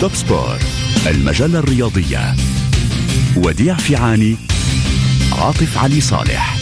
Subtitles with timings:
[0.00, 0.58] توب سبور
[1.06, 2.36] المجلة الرياضية
[3.36, 4.36] وديع فيعاني
[5.32, 6.56] عاطف علي صالح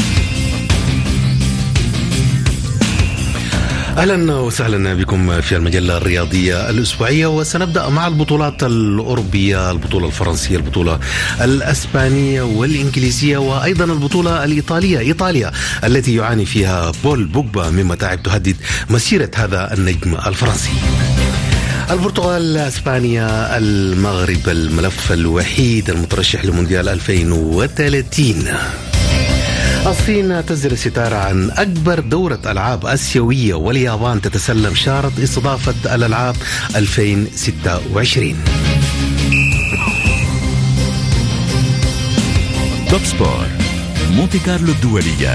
[3.97, 11.01] أهلا وسهلا بكم في المجلة الرياضية الأسبوعية وسنبدأ مع البطولات الأوروبية، البطولة الفرنسية، البطولة
[11.41, 15.53] الأسبانية والإنجليزية وأيضا البطولة الإيطالية، إيطاليا
[15.85, 18.57] التي يعاني فيها بول بوجبا من متاعب تهدد
[18.91, 20.71] مسيرة هذا النجم الفرنسي.
[21.91, 28.45] البرتغال إسبانيا المغرب الملف الوحيد المترشح لمونديال 2030
[29.87, 36.37] الصين تزر الستارة عن أكبر دورة ألعاب آسيوية واليابان تتسلم شارة استضافة الألعاب
[36.77, 38.35] 2026
[42.91, 43.47] توب سبور
[44.11, 45.35] مونتي كارلو الدولية.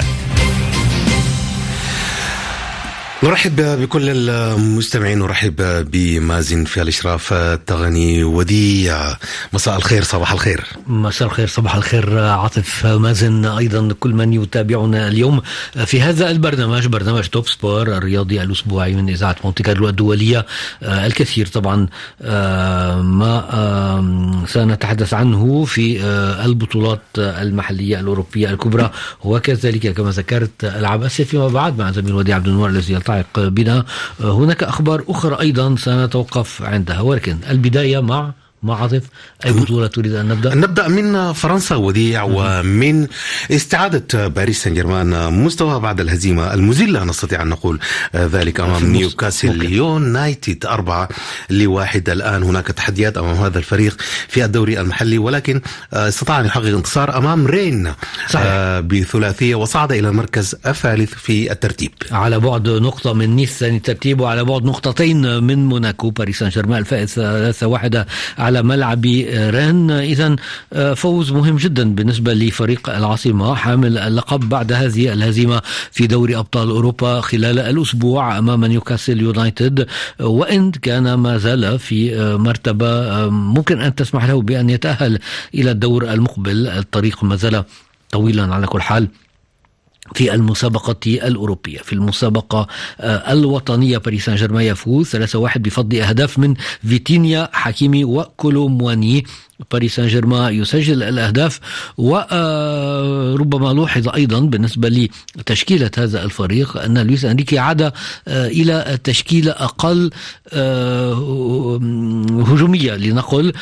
[3.23, 5.55] نرحب بكل المستمعين نرحب
[5.91, 9.15] بمازن في الإشراف التقني وديع.
[9.53, 10.65] مساء الخير صباح الخير.
[10.87, 13.45] مساء الخير صباح الخير عاطف مازن.
[13.45, 15.41] أيضا كل من يتابعنا اليوم
[15.85, 20.45] في هذا البرنامج برنامج توب سبور الرياضي الأسبوعي من إذاعة مونتي كارلو الدولية
[20.83, 21.87] الكثير طبعا
[23.01, 26.01] ما سنتحدث عنه في
[26.45, 28.91] البطولات المحلية الأوروبية الكبرى
[29.23, 33.85] وكذلك كما ذكرت العاب اسيا فيما بعد مع زميل وديع عبد النور الذي يلتحق بنا.
[34.19, 37.01] هناك أخبار أخرى أيضا سنتوقف عندها.
[37.01, 38.31] ولكن البداية مع
[38.63, 39.03] ما عاطف
[39.45, 43.07] أي بطولة تريد أن نبدأ؟ نبدأ من فرنسا وديع ومن
[43.51, 47.03] استعادة باريس سان جيرمان مستوى بعد الهزيمة المذلة.
[47.03, 47.79] نستطيع أن نقول
[48.15, 50.65] ذلك أمام نيوكاسل يونايتد.
[50.65, 51.09] أربعة
[51.49, 52.43] لواحد الآن.
[52.43, 55.61] هناك تحديات أمام هذا الفريق في الدوري المحلي ولكن
[55.93, 57.93] استطاع أن يحقق انتصار أمام رين
[58.29, 58.79] صحيح.
[58.79, 61.91] بثلاثية وصعد إلى المركز الثالث في الترتيب.
[62.11, 66.09] على بعد نقطة من نيس ثاني الترتيب وعلى بعد نقطتين من موناكو.
[66.09, 68.07] باريس سان جيرمان الفائز ثلاثة واحدة
[68.49, 69.05] على ملعب
[69.55, 70.35] رين اذا
[70.95, 77.21] فوز مهم جدا بالنسبة لفريق العاصمة حامل اللقب بعد هذه الهزيمة في دوري أبطال أوروبا
[77.21, 79.87] خلال الأسبوع أمام نيوكاسل يونايتد.
[80.19, 85.19] وإن كان ما زال في مرتبة ممكن أن تسمح له بأن يتأهل
[85.55, 86.67] إلى الدور المقبل.
[86.67, 87.63] الطريق ما زال
[88.11, 89.07] طويلا على كل حال.
[90.15, 90.95] في المسابقة
[91.27, 92.67] الأوروبية في المسابقة
[93.01, 96.53] الوطنية باريس سان جيرمان يفوز 3-1 بفضل أهداف من
[96.87, 99.25] فيتينيا حكيمي وكولومواني.
[99.71, 101.59] باريس سان جيرمان يسجل الأهداف
[101.97, 107.91] وربما لوحظ أيضا بالنسبة لتشكيلة هذا الفريق أن لويس أنريكي عاد
[108.27, 110.09] إلى تشكيله أقل
[112.51, 113.53] هجومية لنقل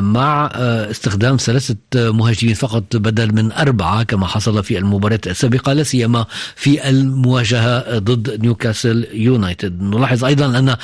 [0.00, 0.46] مع
[0.90, 6.26] استخدام ثلاثة مهاجمين فقط بدل من أربعة كما حصل في المباريات السابقة لا سيما
[6.56, 9.82] في المواجهة ضد نيوكاسل يونايتد.
[9.82, 10.76] نلاحظ أيضا أن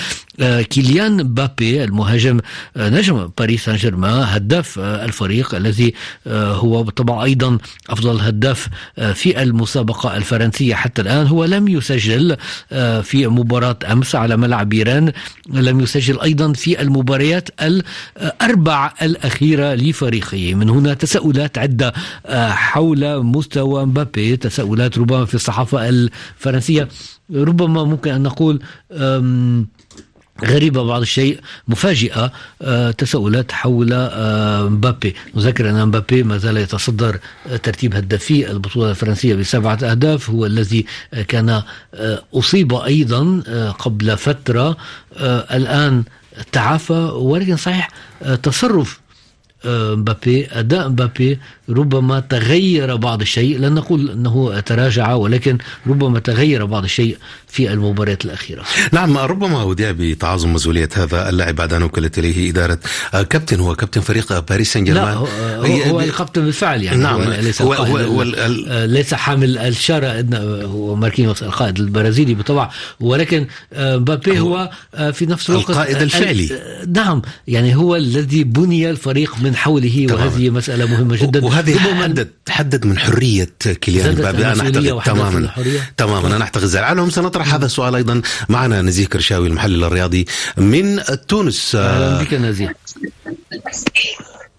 [0.62, 2.40] كيليان بابي المهاجم
[2.76, 5.94] نجم باريس سان جيرمان هداف الفريق الذي
[6.26, 7.58] هو بالطبع أيضا
[7.90, 8.68] أفضل هداف
[9.14, 11.26] في المسابقة الفرنسية حتى الآن.
[11.26, 12.36] هو لم يسجل
[13.02, 15.12] في مباراة أمس على ملعب إيران
[15.48, 20.54] لم يسجل أيضا في المباريات الأربع الأخيرة لفريقه.
[20.54, 21.92] من هنا تساؤلات عدة
[22.50, 26.88] حول مستوى مبابي تساؤلات ربما في الصحافة الفرنسية.
[27.34, 28.62] ربما ممكن أن نقول
[30.44, 35.14] غريبة بعض الشيء مفاجئة أه تساؤلات حول أه مبابي.
[35.34, 37.18] نذكر أن مبابي ما زال يتصدر
[37.62, 40.30] ترتيب هدافي البطولة الفرنسية بسبعة أهداف.
[40.30, 40.86] هو الذي
[41.28, 41.62] كان
[42.34, 43.42] أصيب أيضا
[43.78, 44.76] قبل فترة
[45.52, 46.04] الآن
[46.52, 47.10] تعافى.
[47.14, 47.90] ولكن صحيح
[48.42, 49.00] تصرف
[49.64, 51.38] مبابي أداء مبابي
[51.70, 57.16] ربما تغير بعض الشيء لا نقول أنه تراجع ولكن ربما تغير بعض الشيء
[57.48, 58.62] في المباريات الأخيرة.
[58.92, 62.78] نعم ربما وديع بتعاظم مسؤولية هذا اللاعب بعد ان وكلت إليه إدارة
[63.12, 65.26] كابتن هو كابتن فريق باريس سان جيرمان لا هو,
[65.66, 68.22] هو الكابتن بالفعل يعني نعم هو ليس هو هو هو
[68.86, 70.26] ليس حامل الشاره
[70.64, 72.70] هو ماركينيوس القائد البرازيلي بالطبع.
[73.00, 74.70] ولكن مبابي هو
[75.12, 76.50] في نفس الوقت القائد الفعلي.
[76.94, 80.06] نعم يعني هو الذي بني الفريق من حوله.
[80.10, 81.44] وهذه مسألة مهمة جدا.
[81.60, 84.46] وهذه حدد حدد من حرية كيليان مبابي.
[84.46, 85.50] أنا أعتقد تماما.
[85.96, 86.36] تماما.
[86.36, 88.22] أنا أعتقد على العموم سنطرح هذا السؤال أيضا.
[88.48, 90.26] معنا نزيه كرشاوي المحلل الرياضي
[90.56, 91.74] من تونس.
[91.74, 92.74] أهلا بك نزيه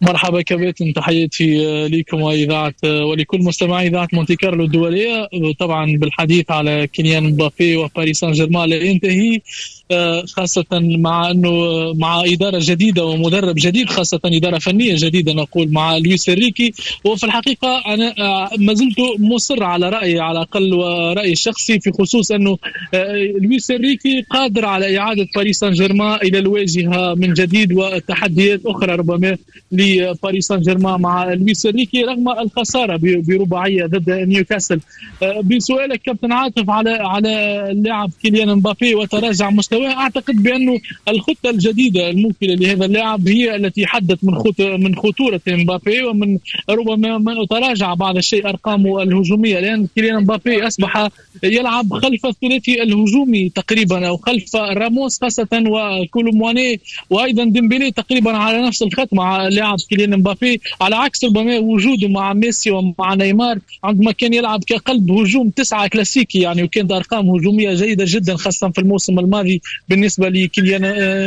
[0.02, 1.58] مرحبا كابتن تحياتي
[1.88, 5.30] لكم واذاعه ولكل مستمعي إذاعة مونتي كارلو الدولية.
[5.60, 8.70] طبعا بالحديث على كيليان مبابي وباريس سان جيرمان.
[8.70, 9.42] لا ينتهي
[10.28, 11.52] خاصة مع أنه
[11.94, 16.74] مع إدارة جديدة ومدرب جديد خاصة إدارة فنية جديدة نقول مع لويس إنريكي.
[17.06, 18.14] وفي الحقيقة أنا
[18.58, 22.58] ما زلت مصر على رأيي على الأقل ورأيي الشخصي في خصوص أنه
[23.42, 29.38] لويس إنريكي قادر على إعادة باريس سان جيرمان إلى الواجهة من جديد وتحديات أخرى ربما
[29.72, 34.80] لباريس سان جيرمان مع لويس إنريكي رغم الخسارة برباعية ضد نيوكاسل.
[35.44, 37.32] بسؤالك كابتن عاطف على على
[37.72, 44.20] اللاعب كيليان مبابي وتراجع مستواه أعتقد بانه الخطة الجديدة الممكنة لهذا اللاعب هي التي حدت
[44.24, 44.34] من
[44.84, 46.38] من خطورة مبابي ومن
[46.70, 49.60] ربما من تراجع بعض الشيء أرقامه الهجومية.
[49.60, 51.08] لأن كيليان مبابي أصبح
[51.44, 56.80] يلعب خلف الثلاثي الهجومي تقريبا أو خلف راموس خاصة وكولومواني
[57.10, 60.62] وأيضا ديمبيلي تقريبا على نفس الخط مع لاعب كيليان مبابي.
[60.82, 66.40] على عكس ربما وجوده مع ميسي ومع نيمار عندما كان يلعب كقلب هجوم تسعة كلاسيكي
[66.40, 69.62] يعني وكانت أرقام هجومية جيدة جدا خاصة في الموسم الماضي.
[69.90, 70.82] بالنسبة لكيليان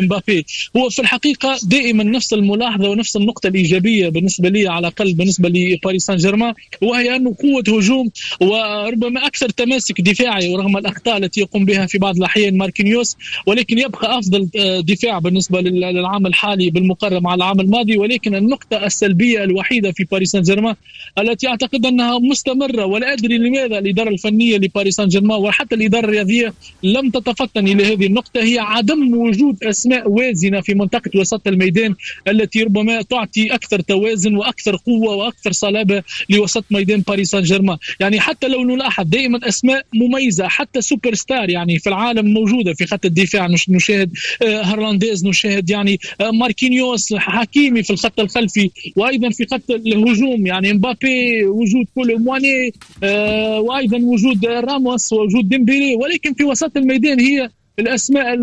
[0.05, 0.47] مبابي.
[0.77, 6.07] هو في الحقيقة دائما نفس الملاحظة ونفس النقطة الإيجابية بالنسبة لي على الأقل بالنسبة لباريس
[6.07, 8.11] سان جيرمان وهي أنه قوة هجوم
[8.41, 14.19] وربما أكثر تماسك دفاعي ورغم الأخطاء التي يقوم بها في بعض الأحيان ماركينيوس ولكن يبقى
[14.19, 14.49] أفضل
[14.85, 17.97] دفاع بالنسبة للعام الحالي بالمقارنه مع العام الماضي.
[17.97, 20.75] ولكن النقطة السلبية الوحيدة في باريس سان جيرمان
[21.19, 26.55] التي أعتقد أنها مستمرة ولا أدري لماذا الإدارة الفنية لباريس سان جيرمان وحتى الإدارة الرياضية
[26.83, 28.24] لم تتفطن إلى هذه النقطة.
[28.37, 31.95] هي عدم وجود أسماء وازنة في منطقة وسط الميدان
[32.29, 38.21] التي ربما تعطي أكثر توازن وأكثر قوة وأكثر صلابة لوسط ميدان باريس سان جيرمان يعني
[38.21, 43.05] حتى لو نلاحظ دائما أسماء مميزة حتى سوبر ستار يعني في العالم موجودة في خط
[43.05, 43.49] الدفاع.
[43.69, 44.13] نشاهد
[44.43, 50.47] آه، هيرنانديز نشاهد يعني آه، ماركينيوس حكيمي في الخط الخلفي وأيضا في خط الهجوم.
[50.47, 52.73] يعني مبابي وجود كولو مواني
[53.03, 55.95] آه، وأيضا وجود راموس ووجود ديمبيلي.
[55.95, 58.35] ولكن في وسط الميدان هي الأسماء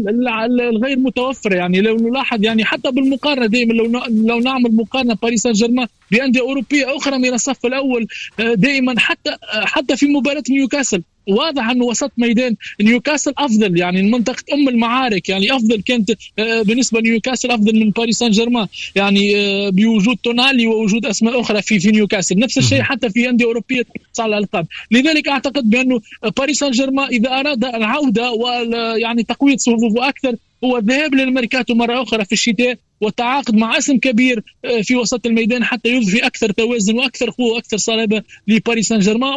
[0.69, 5.51] الغير متوفرة يعني لو نلاحظ يعني حتى بالمقارنة دائما لو لو نعمل مقارنة باريس سان
[5.51, 8.07] جيرمان بأندية أوروبية أخرى من الصف الأول
[8.39, 11.01] دائما حتى حتى في مباراة نيوكاسل.
[11.27, 16.99] واضح أنه وسط ميدان نيوكاسل أفضل يعني منطقة أم المعارك يعني أفضل كانت آه، بالنسبة
[16.99, 21.91] لنيوكاسل أفضل من باريس سان جيرمان يعني آه، بوجود تونالي ووجود أسماء أخرى في في
[21.91, 22.39] نيوكاسل.
[22.39, 23.83] نفس الشيء حتى في أندية أوروبية
[24.19, 24.67] على الألقاب.
[24.91, 26.01] لذلك أعتقد بأنه
[26.37, 32.25] باريس سان جيرمان إذا أراد العودة ويعني تقوية صفوفه أكثر هو الذهاب للميركاتو مرة أخرى
[32.25, 32.77] في الشتاء.
[33.01, 37.77] والتعاقد مع اسم كبير آه، في وسط الميدان حتى يضفي أكثر توازن وأكثر قوة وأكثر
[37.77, 39.33] صلابة لباريس سان جيرمان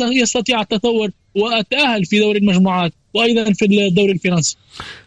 [0.00, 4.56] ويستطيع التطور والتاهل في دوري المجموعات وأيضا في الدوري الفرنسي.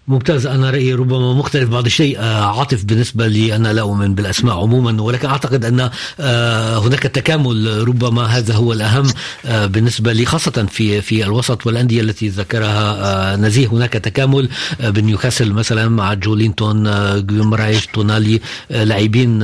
[0.08, 0.46] ممتاز.
[0.46, 2.20] أنا رأيي ربما مختلف بعض الشيء.
[2.20, 5.90] آه، عاطف بالنسبة لي أنا لا أؤمن بالأسماء عموما ولكن أعتقد أن
[6.20, 9.08] آه، هناك تكامل ربما هذا هو الأهم
[9.46, 13.68] بالنسبة لي خاصة في في الوسط والأندية التي ذكرها نزيه.
[13.68, 14.50] هناك تكامل
[14.80, 16.84] بين نيوكاسل مثلا مع جولينتون
[17.26, 18.40] جيمرايش تونالي
[18.70, 19.44] لاعبين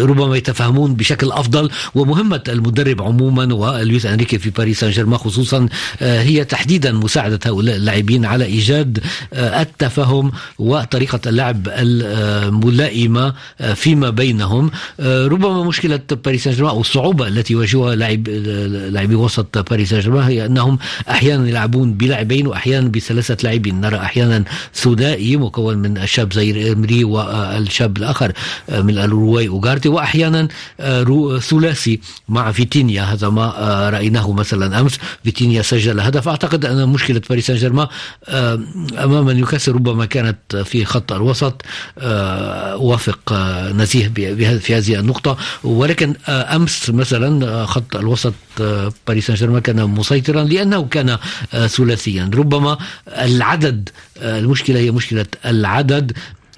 [0.00, 1.70] ربما يتفاهمون بشكل أفضل.
[1.94, 5.68] ومهمة المدرب عموما ولويس أنريكي في باريس سان جيرمان خصوصا
[6.00, 8.98] هي تحديدا مساعدة هؤلاء اللاعبين على إيجاد
[9.32, 13.34] التفاهم وطريقة اللعب الملائمة
[13.74, 14.70] فيما بينهم.
[15.00, 20.22] ربما مشكلة باريس سان جيرمان أو الصعوبة التي يواجهها لاعب لاعبي وسط باريس سان جيرمان
[20.22, 20.78] هي أنهم
[21.10, 23.80] أحيانا يلعبون بلاعبين وأحيانا بثلاثة لاعبين.
[23.80, 24.44] نرى أحيانا
[24.74, 28.32] ثنائي مكون من الشاب زير إمري والشاب الآخر
[28.68, 30.48] من الأوروغواي أوغارتي وأحيانا
[31.40, 33.02] ثلاثي مع فيتينيا.
[33.02, 34.98] هذا ما رأيناه مثلا أمس.
[35.24, 36.28] فيتينيا سجل هدف.
[36.28, 37.86] أعتقد أن مشكلة باريس سان جيرمان
[38.98, 41.62] أمام نيوكاسل ربما كانت في خط الوسط
[41.98, 44.08] آه، وافق آه، نزيه
[44.58, 45.36] في هذه النقطة.
[45.64, 48.34] ولكن آه، أمس مثلا خط الوسط
[49.06, 51.18] باريس سان جيرمان كان مسيطرا لأنه كان
[51.66, 52.30] ثلاثيا.
[52.34, 53.88] ربما العدد
[54.22, 56.12] المشكلة هي مشكلة العدد.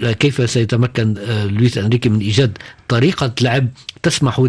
[0.05, 1.15] كيف سيتمكن
[1.51, 3.69] لويس أنريكي من إيجاد طريقة لعب
[4.03, 4.43] تسمح آه،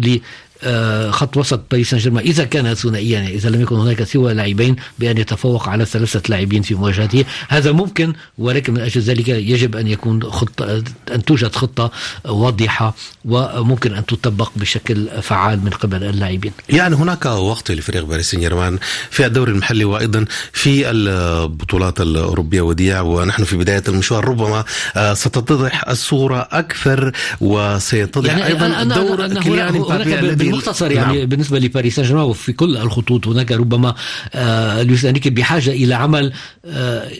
[1.10, 4.76] خط وسط باريس سان جيرمان إذا كان ثنائيا يعني إذا لم يكن هناك سوى لاعبين
[4.98, 7.24] بأن يتفوق على ثلاثة لاعبين في مواجهته.
[7.48, 10.82] هذا ممكن ولكن من أجل ذلك يجب أن يكون خطه
[11.14, 11.90] أن توجد خطة
[12.24, 16.52] واضحة وممكن أن تطبق بشكل فعال من قبل اللاعبين.
[16.68, 18.78] يعني هناك وقت لفريق باريس سان جيرمان
[19.10, 24.24] في الدوري المحلي وأيضا في البطولات الأوروبية وديع ونحن في بداية المشوار.
[24.24, 24.64] ربما
[24.96, 31.26] آه، ستتضح الصورة أكثر وسيتضح يعني أيضا دور كيليان امبابي الذي بالمختصر يعني نعم.
[31.26, 33.94] بالنسبة لباريس سان جيرمان وفي كل الخطوط هناك ربما
[34.34, 36.32] آه لويس انريكي بحاجة إلى عمل
[36.64, 37.10] آه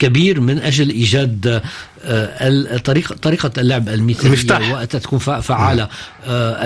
[0.00, 1.62] كبير من أجل إيجاد
[2.04, 4.72] الطريقة طريقة اللعب المثالية المفتاح.
[4.72, 5.88] وتكون فعالة.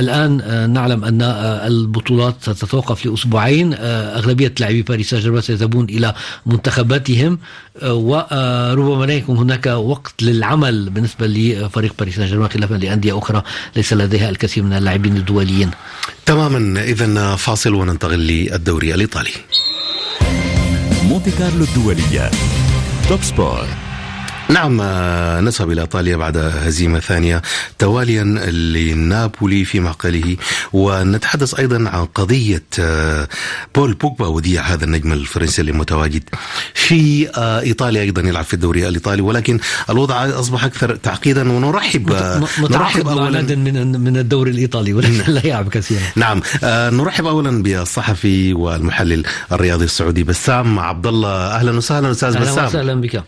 [0.00, 1.22] الآن نعلم أن
[1.66, 3.74] البطولات ستتوقف لأسبوعين.
[3.78, 6.14] أغلبية لاعبي باريس سان جيرمان سيذهبون إلى
[6.46, 7.38] منتخباتهم.
[7.82, 13.42] وربما لا يكون هناك وقت للعمل بالنسبة لفريق باريس سان جيرمان خلافا لأندية أخرى
[13.76, 15.70] ليس لديها الكثير من اللاعبين الدوليين.
[16.26, 16.82] تماما.
[16.82, 19.30] اذا فاصل وننتقل للدوري الإيطالي.
[21.08, 22.30] مونتي كارلو الدولية.
[23.08, 23.93] توب سبور
[24.48, 24.82] نعم
[25.44, 27.42] نذهب إلى إيطاليا بعد هزيمة ثانية
[27.78, 30.36] تواليا لنابولي في معقله
[30.72, 32.62] ونتحدث أيضا عن قضية
[33.74, 36.22] بول بوجبا وديع هذا النجم الفرنسي المتواجد
[36.74, 39.58] في إيطاليا أيضا يلعب في الدوري الإيطالي ولكن
[39.90, 42.12] الوضع أصبح أكثر تعقيدا ونرحب
[42.58, 46.02] نرحب أولا من من الدوري الإيطالي ولكن لا يلعب كثيرا.
[46.16, 46.40] نعم
[46.98, 51.28] نرحب أولا بالصحفي والمحلل الرياضي السعودي بسام عبد الله.
[51.28, 52.58] أهلا وسهلا أستاذ بسام.
[52.58, 53.24] أهلا وسهلا بك.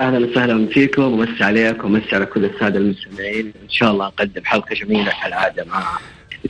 [0.00, 3.46] أهلا وسهلا فيكم ومسي عليكم ومسي على كل السادة المستمعين.
[3.46, 5.98] إن شاء الله نقدم حلقة جميلة كالعاده مع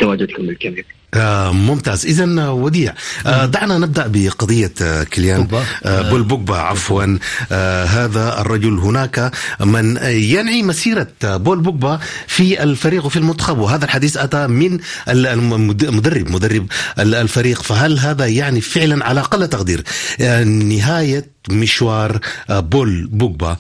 [0.00, 2.06] تواجدكم الكبير آه ممتاز.
[2.06, 2.94] اذا وديع
[3.26, 5.48] آه دعنا نبدأ بقضية آه كليان
[5.84, 7.18] آه بول بوجبا عفوا.
[7.52, 9.30] آه هذا الرجل هناك
[9.60, 14.78] من ينعي مسيرة بول بوجبا في الفريق وفي المنتخب وهذا الحديث أتى من
[15.08, 16.66] المدرب مدرب
[16.98, 17.62] الفريق.
[17.62, 19.82] فهل هذا يعني فعلا على أقل تقدير؟
[20.20, 22.20] آه نهاية مشوار
[22.50, 23.56] بول بوجبا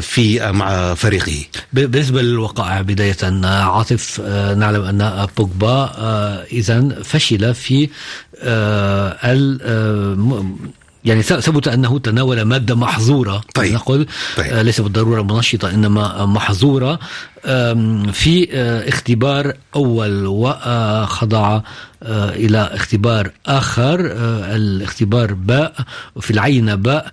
[0.00, 1.44] في مع فريقه.
[1.72, 4.20] بالنسبة للوقائع بداية عاطف
[4.56, 5.92] نعلم أن بوجبا
[6.52, 7.88] اذا فشل في
[11.08, 13.74] يعني ثبت أنه تناول مادة محظورة طيب.
[13.74, 14.54] نقول طيب.
[14.54, 16.98] ليس بالضرورة منشطه إنما محظورة
[18.12, 18.48] في
[18.88, 21.60] اختبار أول وخضع
[22.02, 24.00] إلى اختبار آخر
[24.56, 25.74] الاختبار باء
[26.16, 27.10] وفي العينه باء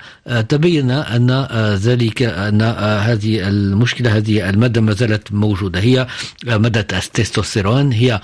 [0.50, 2.62] تبين أن ذلك أن
[3.02, 6.08] هذه المشكلة هذه المادة ما زالت موجودة هي
[6.46, 8.22] مادة التستوستيرون هي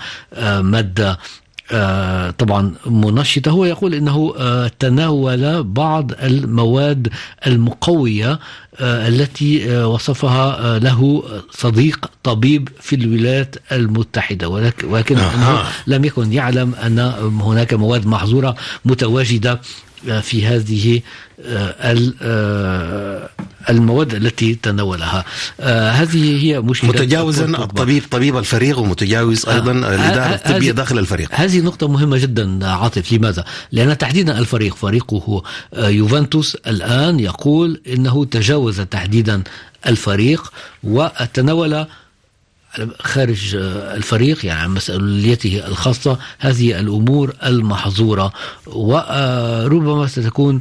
[0.60, 1.18] مادة
[1.72, 3.50] آه طبعا منشطة.
[3.50, 7.08] هو يقول أنه آه تناول بعض المواد
[7.46, 8.38] المقوية
[8.80, 14.48] آه التي وصفها له صديق طبيب في الولايات المتحدة.
[14.48, 16.98] ولكن أنه لم يكن يعلم أن
[17.40, 19.60] هناك مواد محظورة متواجدة
[20.22, 21.00] في هذه
[23.70, 25.24] المواد التي تناولها.
[25.90, 31.30] هذه هي مشكلة متجاوزا الطبيب طبيب الفريق ومتجاوز أيضا الإدارة الطبية داخل الفريق.
[31.32, 33.12] هذه نقطة مهمة جدا عاطف.
[33.12, 35.42] لماذا؟ لأن تحديدا الفريق فريقه
[35.76, 39.42] يوفنتوس الآن يقول إنه تجاوز تحديدا
[39.86, 40.52] الفريق
[40.84, 41.86] وتناول
[43.00, 46.18] خارج الفريق يعني عن مسؤوليته الخاصة.
[46.38, 48.32] هذه الأمور المحظورة.
[48.66, 50.60] وربما ستكون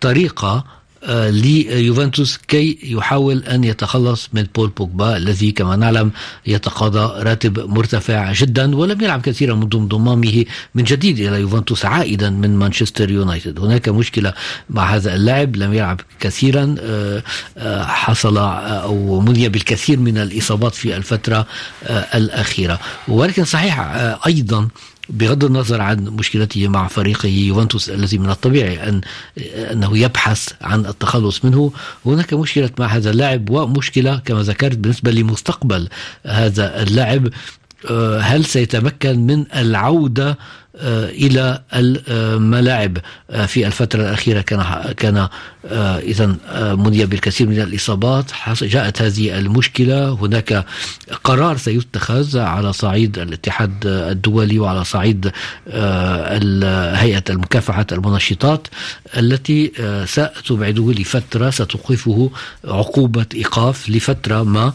[0.00, 0.64] طريقة
[1.08, 6.10] ليوفنتوس كي يحاول أن يتخلص من بول بوجبا الذي كما نعلم
[6.46, 10.44] يتقاضى راتب مرتفع جدا ولم يلعب كثيرا منذ انضمامه
[10.74, 13.60] من جديد إلى يوفنتوس عائدا من مانشستر يونايتد.
[13.60, 14.32] هناك مشكلة
[14.70, 16.74] مع هذا اللاعب لم يلعب كثيرا
[17.84, 21.46] حصل أو مني بالكثير من الإصابات في الفترة
[22.14, 22.80] الأخيرة.
[23.08, 23.80] ولكن صحيح
[24.26, 24.68] أيضا
[25.08, 29.00] بغض النظر عن مشكلته مع فريقه يوفنتوس الذي من الطبيعي ان
[29.54, 31.72] أنه يبحث عن التخلص منه.
[32.06, 35.88] هناك مشكلة مع هذا اللاعب ومشكلة كما ذكرت بالنسبة لمستقبل
[36.26, 37.28] هذا اللاعب.
[38.20, 40.38] هل سيتمكن من العودة
[41.08, 42.98] إلى الملاعب؟
[43.46, 45.28] في الفترة الأخيرة كان كان
[45.70, 46.36] اذا
[46.74, 48.24] مني بالكثير من الإصابات.
[48.62, 50.08] جاءت هذه المشكلة.
[50.08, 50.64] هناك
[51.24, 55.30] قرار سيتخذ على صعيد الاتحاد الدولي وعلى صعيد
[56.94, 58.68] هيئة المكافحة المنشطات
[59.16, 59.72] التي
[60.06, 62.30] ستبعده لفترة ستوقفه
[62.64, 64.72] عقوبة إيقاف لفترة ما.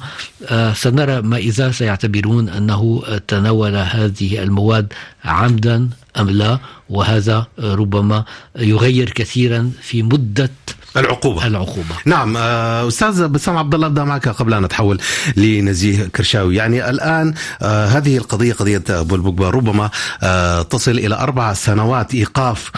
[0.74, 4.94] سنرى ما إذا سيعتبرون أنه تناول هذه المواد
[5.26, 6.60] عمدا أم لا.
[6.90, 8.26] وهذا ربما
[8.60, 10.52] يغير كثيرا في مدة
[10.98, 11.48] العقوبة.
[11.48, 11.96] العقوبة.
[12.06, 12.38] نعم
[12.88, 15.02] أستاذ بسام عبد الله أبدأ معك قبل أن نتحول
[15.36, 16.56] لنزيه كرشاوي.
[16.56, 17.34] يعني الآن
[17.64, 19.90] هذه القضية قضية بول بوجبا ربما
[20.64, 22.72] تصل إلى أربع سنوات إيقاف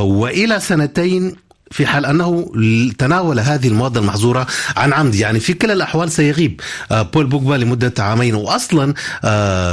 [0.00, 1.36] وإلى سنتين
[1.72, 2.52] في حال أنه
[2.98, 5.14] تناول هذه المواد المحظورة عن عمد.
[5.14, 6.60] يعني في كلا الأحوال سيغيب.
[6.90, 8.34] بول بوجبا لمدة عامين.
[8.34, 8.94] واصلا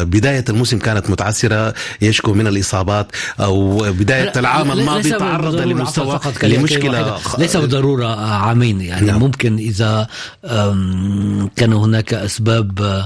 [0.03, 3.07] بداية الموسم كانت متعثره يشكو من الإصابات.
[3.39, 8.81] أو بدايه العام الماضي تعرض لمستوى لمشكلة ليس بالضروره عامين.
[8.81, 9.19] يعني نعم.
[9.19, 10.07] ممكن إذا
[11.55, 13.05] كان هناك أسباب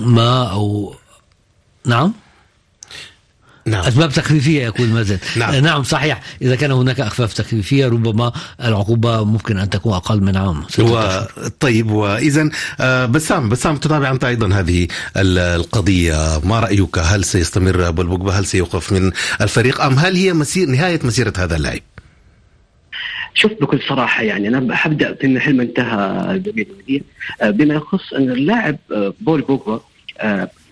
[0.00, 0.94] ما أو
[1.86, 2.12] نعم؟
[3.66, 3.84] نعم.
[3.84, 5.54] أسباب تخفيفية يقول مازن نعم.
[5.54, 6.20] نعم صحيح.
[6.42, 8.32] إذا كان هناك اسباب تخفيفية ربما
[8.64, 11.20] العقوبة ممكن أن تكون أقل من عام و...
[11.60, 16.40] طيب واذا آه، بسام بسام تتابع أنت أيضا هذه القضية.
[16.44, 21.32] ما رأيك؟ هل سيستمر بول هل سيوقف من الفريق؟ أم هل هي مسير نهاية مسيرة
[21.38, 21.80] هذا اللاعب؟
[23.36, 27.02] شوف بكل صراحة يعني أنا حبدا بما حلم انتهى زميل
[27.42, 29.80] آه، بما يخص أن اللاعب آه، بول بوجبا آه،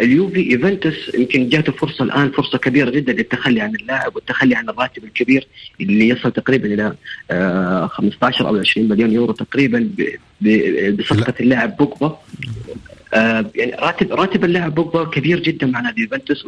[0.00, 5.04] اليوفي ايفنتوس يمكن جاته فرصة الآن فرصة كبيرة جدا للتخلي عن اللاعب والتخلي عن الراتب
[5.04, 5.46] الكبير
[5.80, 6.94] اللي يصل تقريبا
[7.30, 9.90] إلى 15 أو 20 مليون يورو تقريبا
[10.98, 12.18] بصفقة اللاعب بوجبا.
[13.14, 16.46] آه، يعني راتب راتب اللاعب بوجبا كبير جدا مع نادي يوفنتوس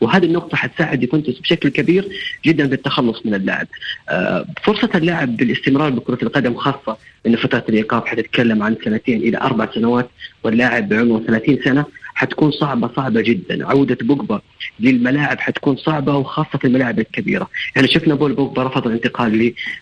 [0.00, 2.08] وهذه النقطة حتساعد يوفنتوس بشكل كبير
[2.44, 3.66] جدا بالتخلص من اللاعب.
[4.08, 9.68] آه، فرصة اللاعب بالاستمرار بكرة القدم خاصة انه فترة الايقاف حتتكلم عن سنتين إلى أربع
[9.74, 10.10] سنوات
[10.44, 11.84] واللاعب بعمره 30 سنة.
[12.16, 13.66] حتكون صعبة صعبة جدا.
[13.66, 14.40] عودة بوجبا
[14.80, 17.50] للملاعب حتكون صعبة وخاصة في الملاعب الكبيرة.
[17.76, 19.32] يعني شفنا بول بوجبا رفض الانتقال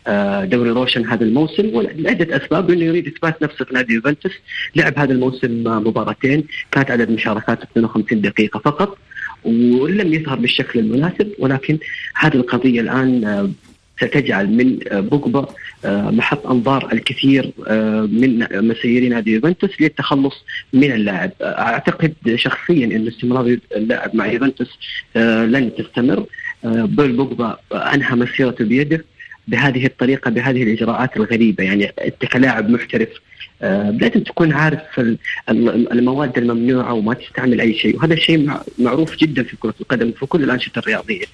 [0.06, 4.32] لدوري آه، روشن هذا الموسم لعدة أسباب أنه يريد إثبات نفسه في نادي يوفنتوس.
[4.76, 8.98] لعب هذا الموسم مباراتين كانت عدد مشاركاته 52 دقيقة فقط
[9.44, 11.32] ولم يظهر بالشكل المناسب.
[11.38, 11.78] ولكن
[12.14, 13.50] هذه القضية الآن آه،
[13.96, 15.46] ستجعل من بوجبا
[15.84, 21.30] آه، محط أنظار الكثير آه، من مسيري نادي يوفنتوس للتخلص من اللاعب.
[21.42, 24.78] أعتقد شخصيا إن استمرار اللاعب مع يوفنتوس
[25.16, 26.26] آه، لن تستمر.
[26.64, 29.04] بول بوجبا أنهى مسيرته بيده
[29.48, 31.64] بهذه الطريقة بهذه الإجراءات الغريبة.
[31.64, 33.08] يعني أنت كلاعب محترف
[33.62, 34.80] آه، لازم تكون عارف
[35.92, 37.96] المواد الممنوعة وما تستعمل أي شيء.
[37.96, 41.24] وهذا الشيء معروف جدا في كرة القدم في كل الأنشطة الرياضية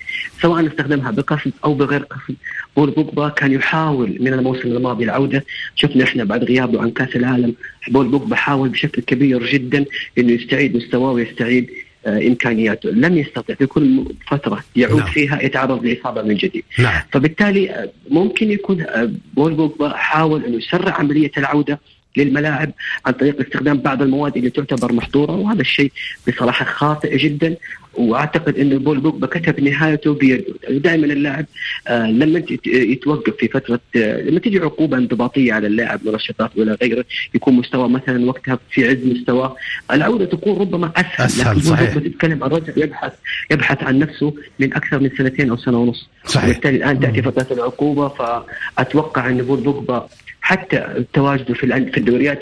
[0.43, 2.37] سواء استخدمها بقصد أو بغير قصد.
[2.77, 5.45] بول بوجبا كان يحاول من الموسم الماضي العودة.
[5.75, 7.55] شفنا إحنا بعد غيابه عن كأس العالم
[7.89, 9.85] بول بوجبا حاول بشكل كبير جدا
[10.19, 11.71] إنه يستعيد مستواه ويستعيد
[12.07, 12.91] آه، إمكانياته.
[12.91, 15.07] لم يستطع في كل فترة يعود نعم.
[15.07, 16.65] فيها يتعرض لإصابة من جديد.
[16.79, 17.03] نعم.
[17.13, 18.87] فبالتالي آه، ممكن يكون
[19.35, 21.81] بول بوجبا حاول إنه يسرع عملية العودة
[22.17, 22.71] للملاعب
[23.07, 25.93] عن طريق استخدام بعض المواد اللي تعتبر محظورة وهذا الشيء
[26.29, 27.57] بصراحة خاطئ جدا
[27.95, 30.45] وأعتقد انه بول بوجبا كتب نهايته بيده.
[30.71, 31.47] دائما اللاعب
[31.89, 37.05] آه لما يتوقف في فترة آه لما تجي عقوبة انضباطية على اللاعب منشطات ولا غيره
[37.35, 39.57] يكون مستوى مثلا وقتها في عز مستواه
[39.93, 41.95] العودة تكون ربما أسهل, أسهل لكن صحيح.
[41.95, 43.13] تتكلم عن رجل يبحث
[43.51, 46.09] يبحث عن نفسه من أكثر من سنتين أو سنة ونص.
[46.27, 46.49] صحيح.
[46.49, 50.09] وبالتالي الآن تأتي فترة العقوبة فأتوقع إن بول بوجبا
[50.41, 52.41] حتى تواجده في في الدوريات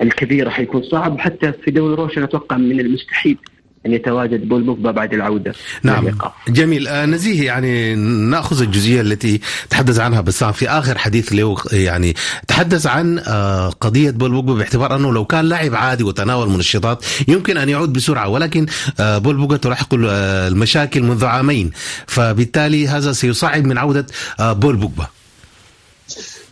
[0.00, 3.38] الكبيرة حيكون صعب حتى في دوري روشن أتوقع من المستحيل
[3.86, 6.18] أن يتواجد بول بوجبا بعد العودة نعم.
[6.48, 6.88] جميل.
[6.88, 7.94] آه نزيه يعني
[8.30, 12.14] نأخذ الجزئية التي تحدث عنها بسام في آخر حديث له يعني
[12.48, 17.56] تحدث عن آه قضية بول بوجبا باعتبار أنه لو كان لاعب عادي وتناول منشطات يمكن
[17.56, 18.66] أن يعود بسرعة ولكن
[19.00, 21.70] آه بول بوجبا تلاحق آه، المشاكل منذ عامين.
[22.06, 24.06] فبالتالي هذا سيصعب من عودة
[24.40, 25.06] آه بول بوجبا.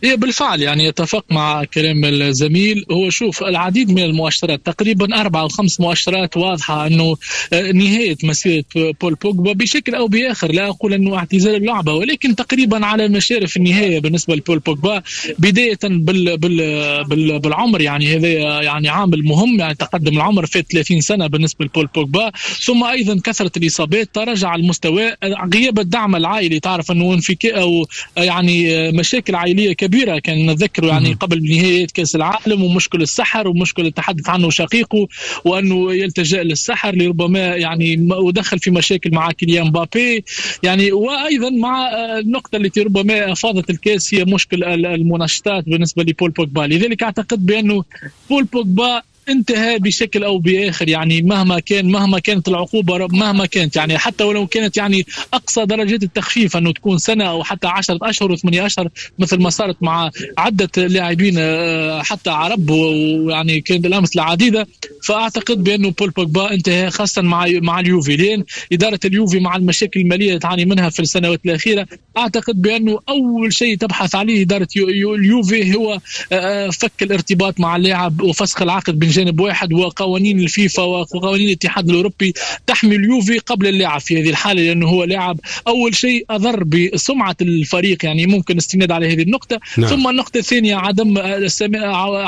[0.03, 2.85] هي بالفعل يعني يتفق مع كلام الزميل.
[2.91, 7.17] هو شوف العديد من المؤشرات تقريبا أربع أو خمس مؤشرات واضحة أنه
[7.53, 10.51] آه، نهاية مسيرة بول بوجبا بشكل أو بآخر.
[10.51, 15.01] لا أقول أنه اعتزال اللعبة ولكن تقريبا على مشارف النهاية بالنسبة لبول بوجبا
[15.39, 16.57] بداية بال بال
[17.03, 17.81] بال بالعمر.
[17.81, 18.27] يعني هذا
[18.61, 22.31] يعني عامل مهم يعني تقدم العمر في 30 سنة بالنسبة لبول بوجبا.
[22.65, 25.15] ثم أيضا كثرة الإصابات تراجع المستوى
[25.53, 26.59] غياب الدعم العائلي.
[26.59, 27.87] تعرف أنه انفكاء أو
[28.17, 33.91] يعني مشاكل عائلية كبيرة كبيرة كان نتذكر يعني قبل نهاية كأس العالم ومشكل السحر ومشكل
[33.91, 35.07] تحدث عنه شقيقه
[35.45, 40.23] وأنه يلتجأ للسحر لربما يعني ودخل في مشاكل مع كيليان بابي
[40.63, 47.03] يعني وأيضا مع النقطة التي ربما أفاضت الكاس هي مشكل المنشطات بالنسبة لبول بوجبا لذلك
[47.03, 47.83] أعتقد بأنه
[48.29, 49.01] بول بوجبا
[49.31, 54.47] انتهى بشكل أو بآخر يعني مهما كان مهما كانت العقوبة مهما كانت يعني حتى ولو
[54.47, 58.89] كانت يعني أقصى درجات التخفيف أنه تكون سنة أو حتى 10 أشهر وثمانية أشهر
[59.19, 64.67] مثل ما صارت مع عدة لاعبين آه، حتى عرب ويعني كانت الأمس العديدة.
[65.03, 68.15] فأعتقد بأنه بول بوجبا انتهى خاصة مع مع اليوفي.
[68.15, 71.87] لين إدارة اليوفي مع المشاكل المالية اللي تعاني منها في السنوات الأخيرة.
[72.17, 75.99] أعتقد بأنه أول شيء تبحث عليه إدارة اليوفي هو آه،
[76.31, 82.33] آه، فك الارتباط مع اللاعب وفسخ العقد بين جانب واحد وقوانين الفيفا وقوانين الاتحاد الأوروبي
[82.67, 88.05] تحمي اليوفي قبل اللاعب في هذه الحالة لأنه هو لاعب أول شيء اضر بسمعة الفريق
[88.05, 89.89] يعني ممكن استناد على هذه النقطة نعم.
[89.89, 91.17] ثم النقطة الثانية عدم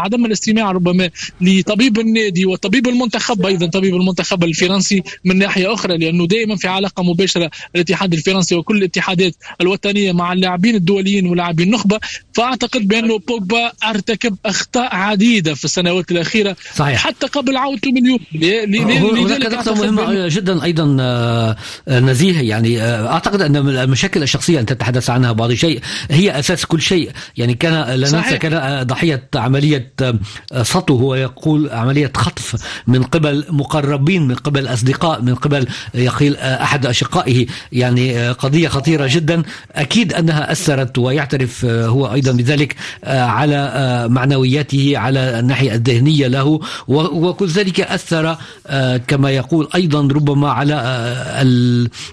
[0.03, 1.09] عدم الاستماع ربما
[1.41, 7.03] لطبيب النادي وطبيب المنتخب أيضا طبيب المنتخب الفرنسي من ناحية أخرى لأنه دائما في علاقة
[7.03, 11.99] مباشرة الاتحاد الفرنسي وكل الاتحادات الوطنية مع اللاعبين الدوليين ولاعبين النخبة
[12.33, 16.99] فأعتقد بأنه بوجبا أرتكب أخطاء عديدة في السنوات الأخيرة صحيح.
[16.99, 18.63] حتى قبل عودته من يوفي
[19.25, 21.55] هناك نقطة مهمة جدا أيضا آه،
[21.89, 25.81] نزيه يعني آه، أعتقد أن المشاكل الشخصية أن تتحدث عنها بعض الشيء
[26.11, 27.11] هي أساس كل شيء.
[27.37, 29.93] يعني كان لا ننسى كان ضحية عملية
[30.61, 30.97] سطو.
[30.97, 32.55] هو يقول عملية خطف
[32.87, 37.45] من قبل مقربين من قبل أصدقاء من قبل يقيل أحد أشقائه.
[37.71, 39.43] يعني قضية خطيرة جدا.
[39.71, 46.62] أكيد أنها أثرت ويعترف هو أيضا بذلك على معنوياته على الناحية الذهنية له.
[46.87, 48.37] وكل ذلك أثر
[49.07, 50.73] كما يقول أيضا ربما على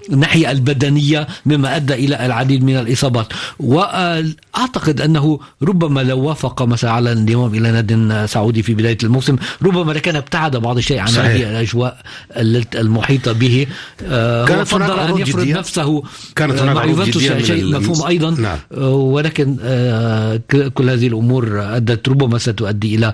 [0.09, 3.27] الناحية البدنية مما أدى إلى العديد من الإصابات
[3.59, 9.91] وأعتقد أنه ربما لو وافق مثلا على الانضمام إلى ناد سعودي في بداية الموسم ربما
[9.91, 11.25] لكان ابتعد بعض الشيء عن صحيح.
[11.25, 11.97] هذه الأجواء
[12.75, 13.67] المحيطة به
[14.47, 15.47] كانت هناك أن يفرض.
[15.47, 16.03] نفسه
[16.35, 18.57] كانت مع يوفنتوس شيء مفهوم أيضا نعم.
[18.93, 19.55] ولكن
[20.73, 23.13] كل هذه الأمور أدت ربما ستؤدي إلى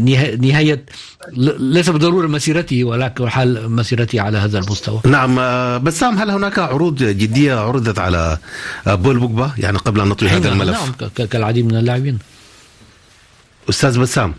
[0.00, 0.33] نهاية
[1.58, 5.00] ليس بالضرورة مسيرته ولكن حال مسيرته على هذا المستوى.
[5.06, 5.34] نعم
[5.84, 8.38] بسام هل هناك عروض جدية عرضت على
[8.86, 10.92] بول بوجبا؟ يعني قبل أن نطوي هذا الملف.
[11.00, 12.18] نعم كالعديد من اللاعبين.
[13.68, 14.34] أستاذ بسام.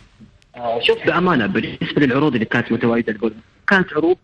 [0.81, 3.31] شوف بأمانة بالنسبة للعروض اللي كانت متواجدة
[3.67, 4.17] كانت عروض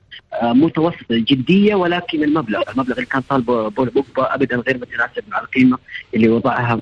[0.44, 5.78] متوسطة جدية ولكن المبلغ المبلغ اللي كان طالبه بول بوجبا ابدا غير متناسب مع القيمة
[6.16, 6.82] اللي وضعها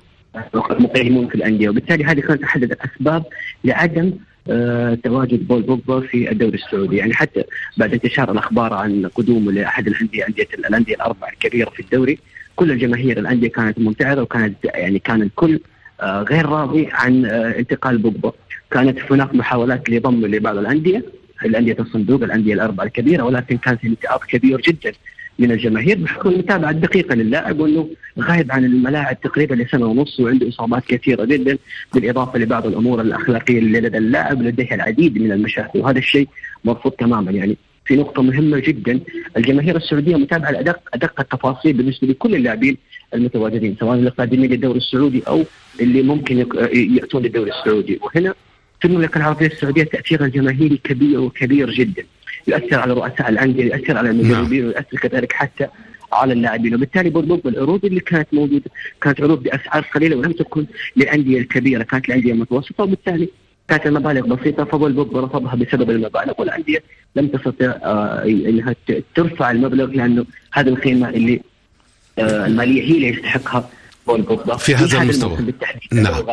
[0.71, 1.69] المقيمون في الأندية.
[1.69, 3.23] وبالتالي هذه كانت أحد الأسباب
[3.63, 4.13] لعدم
[5.03, 6.95] تواجد بول بوجبا في الدوري السعودي.
[6.97, 7.43] يعني حتى
[7.77, 12.19] بعد انتشار الأخبار عن قدومه لأحد الانديه انديه الأندية الأربع الكبيرة في الدوري
[12.55, 15.59] كل الجماهير الأندية كانت ممتعضه وكانت يعني كان الكل
[16.03, 18.31] غير راضي عن انتقال بوجبا.
[18.71, 21.03] كانت هناك محاولات لضمه لبعض الأندية
[21.45, 24.91] الأندية الصندوق الأندية الاربعه الكبيرة ولكن كان في انتقاد كبير جدا.
[25.39, 25.97] من الجماهير.
[25.97, 31.57] بحكم المتابعة الدقيقة للاعب وانه غايب عن الملاعب تقريبا لسنة ونص وعنده إصابات كثيرة جدا
[31.93, 35.79] بالإضافة لبعض الأمور الأخلاقية اللي لدى اللاعب لديه العديد من المشاكل.
[35.79, 36.27] وهذا الشيء
[36.65, 37.31] مرفوض تماما.
[37.31, 38.99] يعني في نقطة مهمة جدا
[39.37, 42.77] الجماهير السعودية متابعة لأدق أدق التفاصيل بالنسبة لكل اللاعبين
[43.13, 45.43] المتواجدين سواء القادمين للدوري السعودي أو
[45.81, 46.37] اللي ممكن
[46.73, 47.99] يأتون للدوري السعودي.
[48.01, 48.33] وهنا
[48.79, 52.03] في المملكة العربية السعودية تأثير الجماهيري كبير وكبير جدا.
[52.47, 55.67] يؤثر على رؤساء الأندية يؤثر على المدربين ويؤثر كذلك حتى
[56.13, 56.75] على اللاعبين.
[56.75, 58.71] وبالتالي برضو العروض اللي كانت موجودة
[59.01, 62.83] كانت عروض بأسعار قليلة ولم تكن للأندية الكبيرة كانت الأندية المتوسطة.
[62.83, 63.29] وبالتالي
[63.67, 66.83] كانت المبالغ بسيطة بوجبا رفضها بسبب المبالغ والأندية
[67.15, 68.75] لم تستطع آه إنها
[69.15, 71.41] ترفع المبلغ لأنه هذه القيمه اللي
[72.19, 73.69] آه المالية هي اللي يستحقها
[74.17, 75.37] بوجبا في هذا المستوى.
[75.91, 76.23] نعم.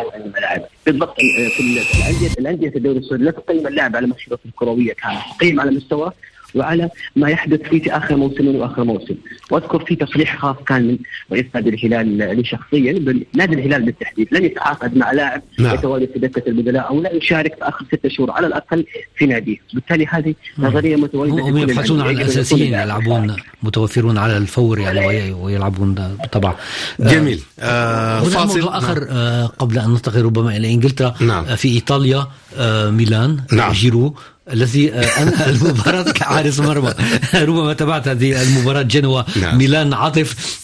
[0.87, 5.61] بالضبط في الانديه الأندية في الدوري السعودي لا تقيم اللاعب على مسيرته الكروية كانت تقيم
[5.61, 6.13] على مستوى
[6.55, 9.15] وعلى ما يحدث فيه في آخر موسم وآخر موسم.
[9.51, 10.99] واذكر في تصريح خاص كان من
[11.33, 12.93] رئيس نادي الهلال لي شخصيا
[13.35, 15.75] نادي الهلال بالتحديد لن يتعاقد مع لاعب نعم.
[15.75, 18.85] يتواجد في دكة البدلاء أو لا يشارك في آخر ستة شهور على الأقل
[19.17, 19.57] في ناديه.
[19.75, 26.55] بالتالي هذه نظرية متواجدة هم يبحثون عن الأساسيين يلعبون متوفرون على الفور يعني ويلعبون طبعا
[27.01, 27.41] جميل.
[27.61, 31.15] آه فاصل موضوع آخر آه قبل أن ننتقل ربما إلى إنجلترا.
[31.21, 31.45] نعم.
[31.45, 32.27] في إيطاليا
[32.59, 33.73] آه ميلان نعم.
[33.73, 34.15] جيرو
[34.53, 36.95] الذي انهى المباراة كحارس مرمى
[37.35, 39.59] ربما تابعت هذه المباراة جنوا نعم.
[39.59, 40.59] ميلان عاطف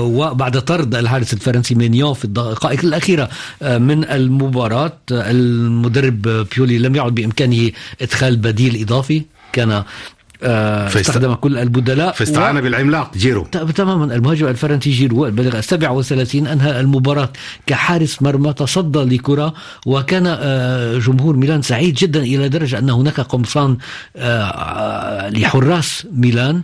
[0.00, 3.28] وبعد طرد الحارس الفرنسي مينيو في الدقائق الأخيرة
[3.62, 7.70] من المباراة المدرب بيولي لم يعد بإمكانه
[8.02, 9.82] إدخال بديل إضافي كان
[10.42, 12.60] استخدم كل البدلاء فاستعان و...
[12.60, 13.44] بالعملاق جيرو.
[13.74, 15.26] تماما المهاجم الفرنسي جيرو.
[15.26, 17.28] البالغ 37 انهى المباراة
[17.66, 19.54] كحارس مرمى تصدى لكرة
[19.86, 20.24] وكان
[21.00, 23.76] جمهور ميلان سعيد جدا إلى درجة أن هناك قمصان
[25.30, 26.62] لحراس ميلان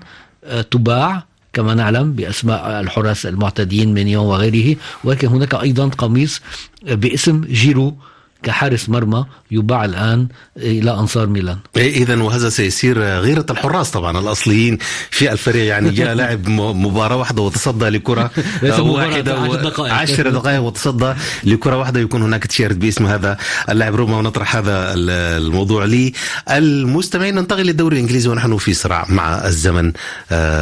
[0.71, 4.77] تباع كما نعلم بأسماء الحراس المعتدين مينيون وغيره.
[5.05, 6.41] ولكن هناك أيضا قميص
[6.83, 7.97] باسم جيرو.
[8.43, 11.59] كحارس مرمى يباع الآن إلى أنصار ميلان.
[11.77, 14.79] اذا وهذا سيصير غيرة الحراس طبعا الأصليين
[15.11, 15.65] في الفريق.
[15.65, 18.31] يعني جاء لاعب مباراة واحدة وتصدى لكرة
[18.79, 19.39] واحدة
[19.79, 20.61] عشر دقائق.
[20.61, 22.01] وتصدى لكرة واحدة.
[22.01, 26.13] يكون هناك تيشيرت باسم هذا اللاعب ربما نطرح هذا الموضوع لي.
[26.51, 29.93] المستمعين ننتقل للدوري الإنجليزي ونحن في صراع مع الزمن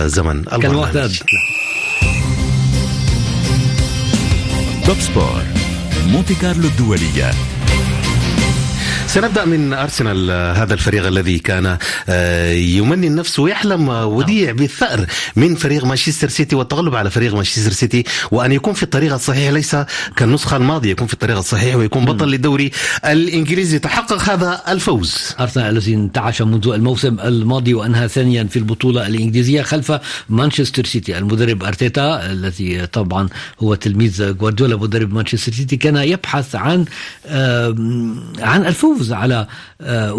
[0.07, 1.13] زمن كالمعتاد
[4.87, 5.43] توب سبور
[6.07, 7.31] مونتي كارلو الدولية.
[9.15, 11.79] سنبدأ من أرسنال هذا الفريق الذي كان
[12.79, 18.05] يمني النفس ويحلم وديع بالثأر من فريق مانشستر سيتي والتغلب على فريق مانشستر سيتي.
[18.31, 19.77] وأن يكون في الطريق الصحيح ليس
[20.17, 22.71] كالنسخة الماضية يكون في الطريق الصحيح ويكون بطل للدوري
[23.05, 23.79] الإنجليزي.
[23.79, 25.35] تحقق هذا الفوز.
[25.41, 29.93] أرسنال الذي انتعش منذ الموسم الماضي وأنهى ثانيا في البطولة الإنجليزية خلف
[30.29, 31.19] مانشستر سيتي.
[31.19, 33.29] المدرب أرتيتا الذي طبعا
[33.63, 36.85] هو تلميذ جوارديولا مدرب مانشستر سيتي كان يبحث عن
[38.39, 39.00] عن الفوز.
[39.01, 39.47] الفوز على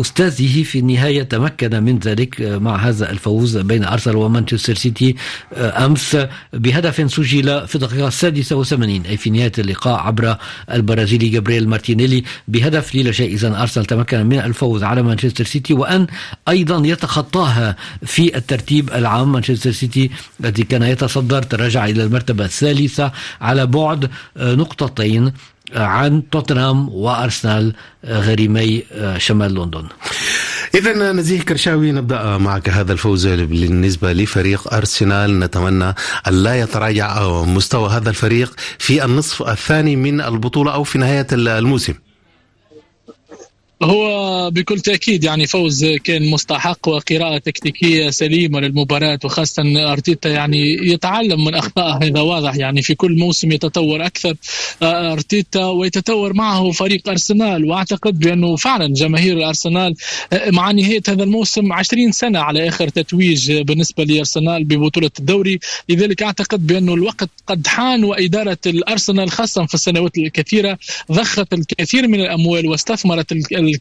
[0.02, 1.24] أستاذه في النهاية.
[1.24, 5.16] تمكن من ذلك مع هذا الفوز بين أرسنال ومانشستر سيتي
[5.54, 6.18] أمس
[6.54, 10.38] بهدف سجل في الدقيقة السادسة وثمانين أي في نهاية اللقاء عبر
[10.72, 16.08] البرازيلي جابرييل مارتينيلي بهدف لا شيء إذا أرسنال تمكن من الفوز على مانشستر سيتي وأن
[16.50, 19.32] أيضا يتخطاها في الترتيب العام.
[19.32, 25.32] مانشستر سيتي الذي كان يتصدر تراجع إلى المرتبة الثالثة على بعد نقطتين.
[25.76, 27.74] عن توتنهام وأرسنال
[28.06, 28.84] غريمي
[29.18, 29.86] شمال لندن.
[30.76, 35.96] اذا نزيه كرشاوي نبدأ معك هذا الفوز بالنسبة لفريق أرسنال نتمنى
[36.28, 41.94] أن لا يتراجع مستوى هذا الفريق في النصف الثاني من البطولة أو في نهاية الموسم.
[43.84, 51.46] هو بكل تأكيد يعني فوز كان مستحق وقراءة تكتيكية سليمة للمباراة وخاصة أرتيتا يعني يتعلم
[51.46, 54.36] من أخطائه هذا واضح يعني في كل موسم يتطور أكثر.
[54.82, 59.96] آه، أرتيتا ويتطور معه فريق أرسنال وأعتقد بأنه فعلا جماهير الأرسنال
[60.34, 65.60] آه، مع نهاية هذا الموسم 20 سنة على آخر تتويج بالنسبة لأرسنال ببطولة الدوري.
[65.90, 70.78] لذلك أعتقد بأنه الوقت قد حان وإدارة الأرسنال خاصة في السنوات الكثيرة
[71.12, 73.32] ضخت الكثير من الأموال واستثمرت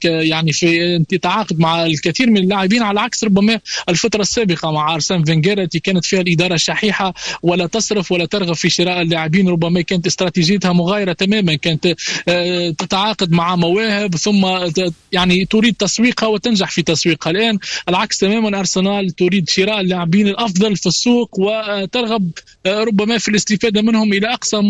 [0.05, 5.63] يعني في تتعاقد مع الكثير من اللاعبين على عكس ربما الفترة السابقة مع ارسن فينجر
[5.63, 10.73] التي كانت فيها الإدارة شحيحه ولا تصرف ولا ترغب في شراء اللاعبين ربما كانت استراتيجيتها
[10.73, 11.95] مغايرة تماما كانت
[12.29, 14.47] آه، تتعاقد مع مواهب ثم
[15.13, 17.31] يعني تريد تسويقها وتنجح في تسويقها.
[17.31, 22.31] الآن العكس تماما أرسنال تريد شراء اللاعبين الأفضل في السوق وترغب
[22.67, 24.63] آه، ربما في الاستفادة منهم إلى أقصى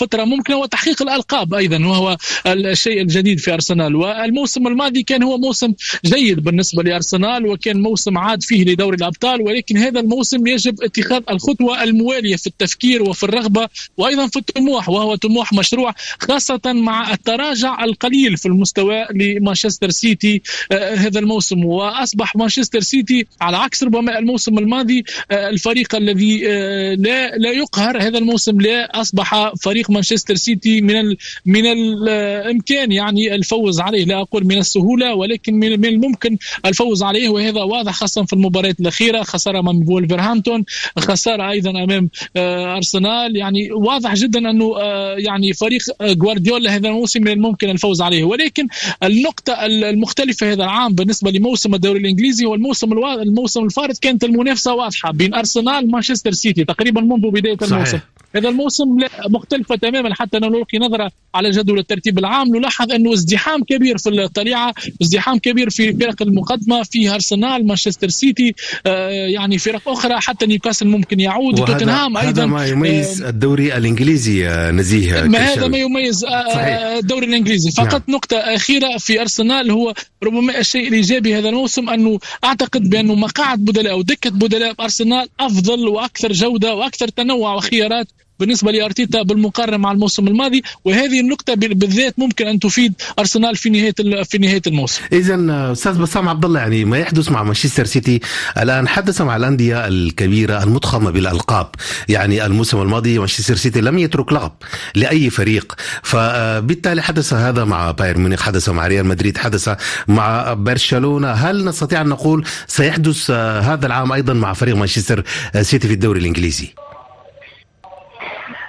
[0.00, 3.94] فترة ممكنة وتحقيق الألقاب أيضا وهو الشيء الجديد في أرسنال.
[3.96, 5.72] والموسم الماضي كان هو موسم
[6.04, 11.82] جيد بالنسبة لأرسنال وكان موسم عاد فيه لدوري الأبطال ولكن هذا الموسم يجب اتخاذ الخطوة
[11.82, 18.36] الموالية في التفكير وفي الرغبة وأيضا في الطموح وهو طموح مشروع خاصة مع التراجع القليل
[18.36, 21.64] في المستوى لمانشستر سيتي آه هذا الموسم.
[21.64, 28.02] وأصبح مانشستر سيتي على عكس ربما الموسم الماضي آه الفريق الذي آه لا لا يقهر
[28.02, 34.04] هذا الموسم لا أصبح فريق مانشستر سيتي من من الإمكان يعني الفوز عليه.
[34.04, 39.22] لا أقول من السهولة ولكن من الممكن الفوز عليه وهذا واضح خاصة في المباريات الأخيرة
[39.22, 40.64] خساره أمام وولفرهامبتون
[40.98, 43.36] خساره أيضا أمام آه، أرسنال.
[43.36, 48.24] يعني واضح جدا أنه آه، يعني فريق جوارديولا هذا الموسم من الممكن الفوز عليه.
[48.24, 48.66] ولكن
[49.02, 55.34] النقطة المختلفة هذا العام بالنسبة لموسم الدوري الإنجليزي والموسم الموسم الفارط كانت المنافسة واضحة بين
[55.34, 57.84] أرسنال ومانشستر سيتي تقريبا منذ بداية الموسم.
[57.84, 58.02] صحيح.
[58.36, 58.84] هذا الموسم
[59.28, 62.56] مختلفة تماما حتى نلقي نظرة على جدول الترتيب العام.
[62.56, 68.54] نلاحظ أنه ازدحام كبير في الطليعة ازدحام كبير في فرق المقدمة في أرسنال مانشستر سيتي
[68.86, 71.56] آه يعني فرق أخرى حتى نيوكاسل ممكن يعود.
[71.56, 77.26] توتنهام أيضا هذا ما يميز آه الدوري الإنجليزي نزيه ما هذا ما يميز آه الدوري
[77.26, 77.70] الإنجليزي.
[77.70, 78.16] فقط نعم.
[78.16, 83.92] نقطة أخيرة في أرسنال هو ربما الشيء الإيجابي هذا الموسم أنه أعتقد بأنه مقاعد بدلاء
[83.92, 88.06] أو دكة بدلاء أرسنال أفضل وأكثر جودة وأكثر تنوع وخيارات
[88.40, 94.22] بالنسبة لأرتيتا بالمقارنة مع الموسم الماضي وهذه النقطة بالذات ممكن أن تفيد أرسنال في نهاية
[94.24, 95.02] في نهاية الموسم.
[95.12, 98.20] اذا أستاذ بسام عبد الله يعني ما يحدث مع مانشستر سيتي
[98.58, 101.70] الآن حدث مع الأندية الكبيرة المضخمه بالألقاب
[102.08, 104.52] يعني الموسم الماضي مانشستر سيتي لم يترك لقب
[104.94, 109.70] لأي فريق فبالتالي حدث هذا مع بايرن ميونخ حدث مع ريال مدريد حدث
[110.08, 115.24] مع برشلونة هل نستطيع أن نقول سيحدث هذا العام أيضا مع فريق مانشستر
[115.62, 116.68] سيتي في الدوري الإنجليزي؟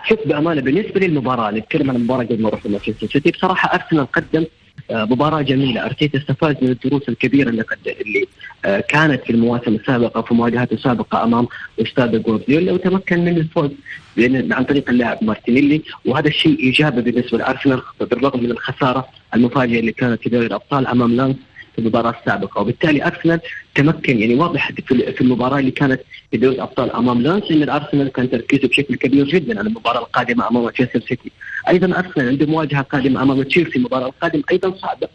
[0.08, 3.32] شوف بأمانة بالنسبة للمباراة نتكلم عن المباراة قبل ما نروح لمانشستر سيتي.
[3.32, 4.46] بصراحة أرسنال قدم
[4.92, 5.86] آه، مباراة جميلة.
[5.86, 7.64] أرتيتا استفاد من الدروس الكبيرة اللي
[8.02, 8.28] اللي
[8.66, 11.48] آه، كانت في المواسم السابقة في مواجهات السابقة أمام
[11.82, 13.72] أستاذه جوارديولا وتمكن من الفوز
[14.52, 15.82] عن طريق اللاعب مارتينيلي.
[16.06, 21.16] وهذا الشيء إيجابي بالنسبة لأرسنال بالرغم من الخسارة المفاجئة اللي كانت في دوري الأبطال أمام
[21.16, 21.36] لانس.
[21.80, 23.39] المباراة السابقة وبالتالي أرسنال
[23.76, 28.30] تمكن يعني واضح في المباراة اللي كانت في دوري الأبطال أمام لانس إن الارسنال كان
[28.30, 31.32] تركيزه بشكل كبير جدا على المباراة القادمة أمام مانشستر سيتي.
[31.70, 35.08] أيضا أرسنال عنده مواجهة قادمة أمام تشيلسي المباراة القادمة أيضا صعبة.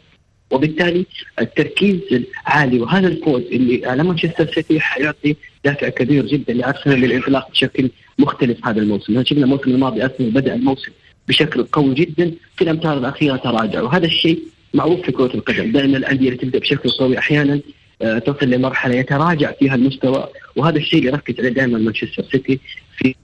[0.50, 1.06] وبالتالي
[1.40, 2.00] التركيز
[2.46, 8.66] عالي وهذا الفوز اللي على مانشستر سيتي حيعطي دافع كبير جدا لأرسنال للانطلاق بشكل مختلف
[8.66, 10.92] هذا الموسم، شفنا الموسم الماضي أرسنال بدأ الموسم
[11.28, 13.80] بشكل قوي جدا في الأمتار الأخيرة تراجع.
[13.82, 14.38] وهذا الشيء
[14.74, 15.72] معروف في كرة القدم.
[15.72, 17.60] دائما الأندية اللي تبدأ بشكل قوي أحيانا
[18.02, 22.60] آه، تصل لمرحلة يتراجع فيها المستوى وهذا الشيء اللي ركز عليه دائما مانشستر سيتي
[22.96, 23.14] في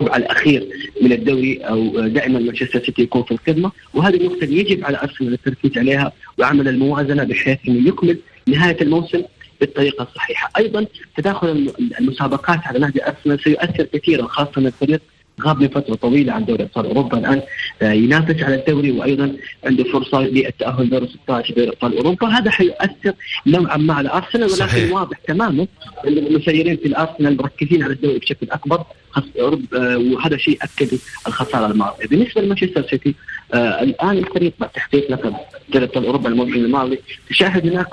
[0.00, 0.68] الربع الأخير
[1.02, 5.32] من الدوري أو دائما مانشستر سيتي يكون في القمه وهذه النقطه اللي يجب على أرسنال
[5.32, 9.22] التركيز عليها وعمل الموازنة بحيث أنه يكمل نهاية الموسم
[9.60, 15.00] بالطريقة الصحيحة، أيضا تداخل المسابقات على نادي أرسنال سيؤثر كثيرا خاصه الفريق
[15.46, 17.18] غاب من فترة طويلة عن دوري أبطال أوروبا.
[17.18, 17.42] الآن
[17.82, 19.32] آه، ينافس على الدوري وأيضا
[19.64, 22.28] عنده فرصة للتأهل دور 16 دوري أبطال أوروبا.
[22.28, 23.12] هذا حيؤثر
[23.46, 24.92] نوعا ما على أرسنال ولكن صحيح.
[24.92, 25.66] واضح تماما
[26.06, 28.84] أن المسيرين في الأرسنال مركزين على الدوري بشكل أكبر
[29.16, 32.06] آه، وهذا شيء اكد الخسارة الماضية.
[32.06, 33.14] بالنسبة لمانشستر سيتي
[33.54, 35.34] آه الآن الفريق بعد تحقيق لقب
[35.72, 36.98] دوري أبطال أوروبا الموسم الماضي
[37.30, 37.86] تشاهد هناك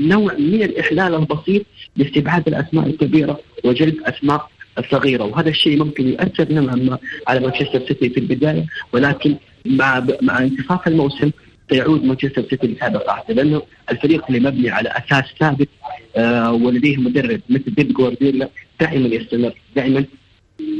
[0.00, 1.62] نوع من الإحلال البسيط
[1.96, 4.50] لاستبعاد الأسماء الكبيرة وجلب أسماء
[4.80, 5.24] الصغيرة.
[5.24, 10.88] وهذا الشيء ممكن يؤثر نوعا ما على مانشستر سيتي في البداية ولكن مع مع انتصاف
[10.88, 11.30] الموسم
[11.70, 15.68] سيعود مانشستر سيتي لهذا قاعدته لأنه الفريق اللي مبني على أساس ثابت
[16.16, 18.48] آه ولديه مدرب مثل بيب جوارديولا
[18.80, 20.04] دائما يستمر دائما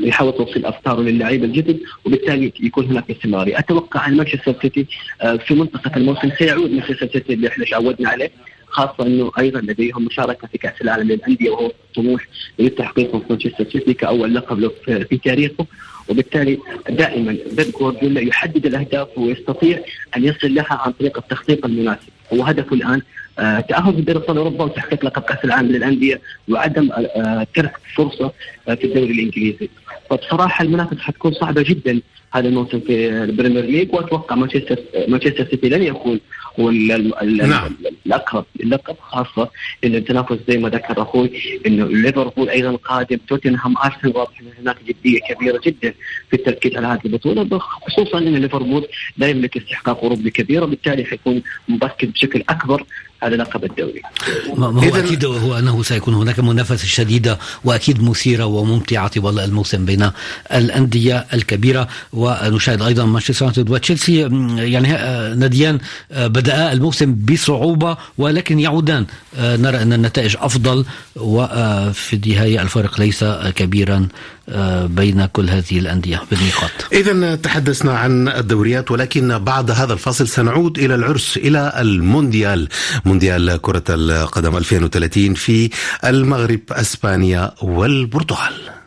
[0.03, 4.87] يحاول توصيل افكاره للاعيبه الجدد وبالتالي يكون هناك استمرارية، أتوقع أن مانشستر سيتي
[5.23, 8.31] آه، في منتصف الموسم سيعود مانشستر سيتي اللي إحنا تعودنا عليه.
[8.71, 12.29] خاصة إنه أيضا لديهم مشاركة في كأس العالم للأندية وهو طموح
[12.59, 15.67] للتحقيق في مانشستر سيتي كأول لقب له في تاريخه.
[16.09, 19.79] وبالتالي دائما بيب جوارديولا يحدد الأهداف ويستطيع
[20.17, 22.09] أن يصل لها عن طريق التخطيط المناسب.
[22.33, 23.03] هو هدفه الآن
[23.39, 28.33] آه، تأهل في دوري أبطال أوروبا وتحقيق لقب كأس العالم للأندية وعدم آه، ترك فرصة
[28.69, 29.69] آه، في الدوري الإنجليزي.
[30.11, 32.01] فبصراحة المنافسة حتكون صعبة جدا
[32.33, 36.21] هذا الموسم في البريمير ليج وأتوقع مانشستر مانشستر سيتي لن يكون
[36.61, 37.77] هو نعم.
[38.07, 39.51] الاقرب للقب خاصة
[39.85, 41.31] ان التنافس زي ما ذكر أخوي
[41.67, 45.95] انه ليفربول أيضا قادم توتنهام أرسنال واضح إن هناك جدية كبيرة جدا
[46.31, 48.87] في التركيز على هذه البطولة خصوصا إن ليفربول
[49.19, 52.85] لا يملك استحقاق أوروبي كبير وبالتالي حيكون مركز بشكل أكبر
[53.23, 54.03] على لقب الدوري.
[54.57, 60.11] ما هو أكيد هو أنه سيكون هناك منافسة شديدة وأكيد مثيرة وممتعة طوال الموسم بين
[60.53, 64.19] الأندية الكبيرة ونشاهد أيضا مانشستر يونايتد وتشيلسي.
[64.73, 65.79] يعني آه، ناديان
[66.13, 69.07] آه، بدأ الموسم بصعوبة ولكن يعودان.
[69.39, 70.85] آه، نرى أن النتائج أفضل
[71.17, 73.25] وفي النهايه الفرق ليس
[73.57, 74.09] كبيرا.
[74.87, 76.71] بين كل هذه الأندية بالنقاط.
[76.93, 82.69] إذا تحدثنا عن الدوريات ولكن بعد هذا الفصل سنعود إلى العرس إلى المونديال.
[83.05, 85.71] مونديال كرة القدم 2030 في
[86.05, 88.80] المغرب أسبانيا والبرتغال.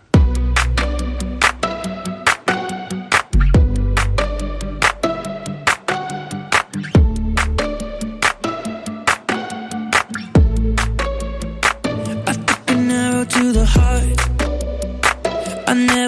[15.74, 16.03] توب سبور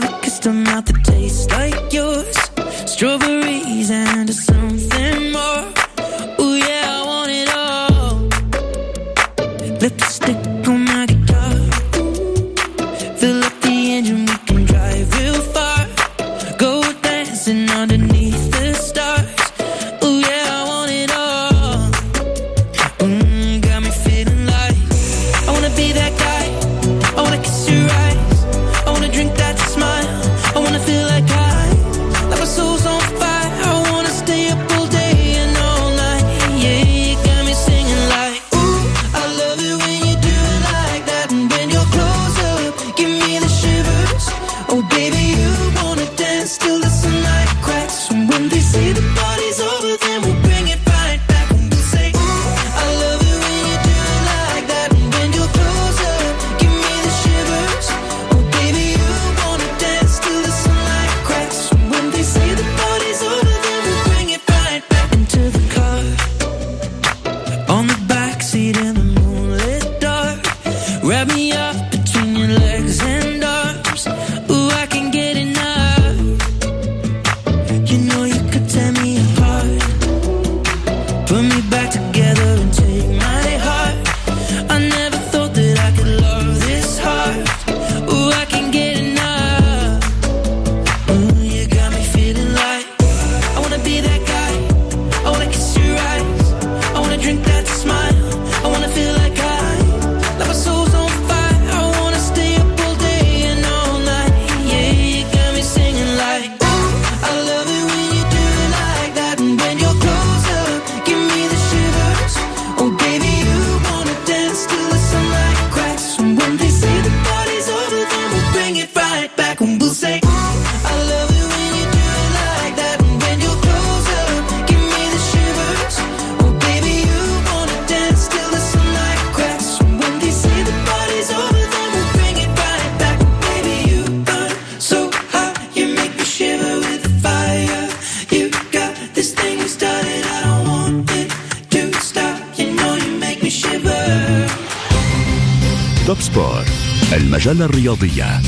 [147.55, 148.41] المجلة الرياضية.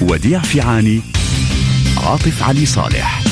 [0.00, 1.00] وديع فيعاني
[1.96, 3.22] عاطف علي صالح.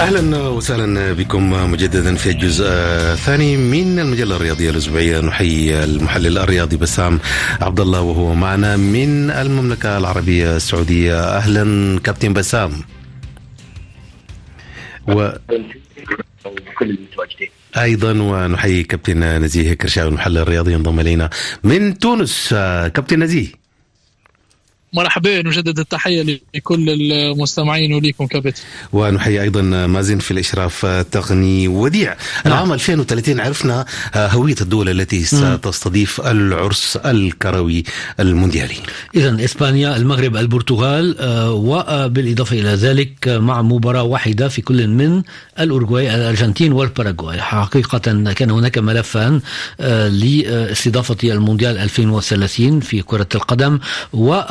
[0.00, 2.64] أهلا وسهلا بكم مجددا في الجزء
[3.12, 5.20] الثاني من المجلة الرياضية الأسبوعية.
[5.20, 7.20] نحيي المحلل الرياضي بسام
[7.60, 11.20] عبد الله وهو معنا من المملكة العربية السعودية.
[11.20, 12.72] أهلا كابتن بسام.
[15.08, 15.30] و
[16.78, 21.30] كل المتواجدين أيضا ونحيي كابتن نزيه كرشاوي المحلل الرياضي انضم إلينا
[21.64, 22.48] من تونس.
[22.94, 23.61] كابتن نزيه.
[24.94, 28.62] مرحبا نجدد التحية لكل المستمعين وليكم كابتن
[28.92, 32.16] ونحيي أيضا مازن في الإشراف التقني وديع.
[32.46, 33.84] العام 2030 عرفنا
[34.16, 37.84] هوية الدول التي ستستضيف العرس الكروي
[38.20, 38.74] المونديالي.
[39.14, 41.16] إذا إسبانيا المغرب البرتغال
[41.48, 45.22] وبالإضافة إلى ذلك مع مباراة واحدة في كل من
[45.60, 47.40] الأورجواي الأرجنتين والباراغواي.
[47.40, 49.40] حقيقة كان هناك ملفان
[50.08, 53.78] لاستضافة المونديال 2030 في كرة القدم
[54.12, 54.42] و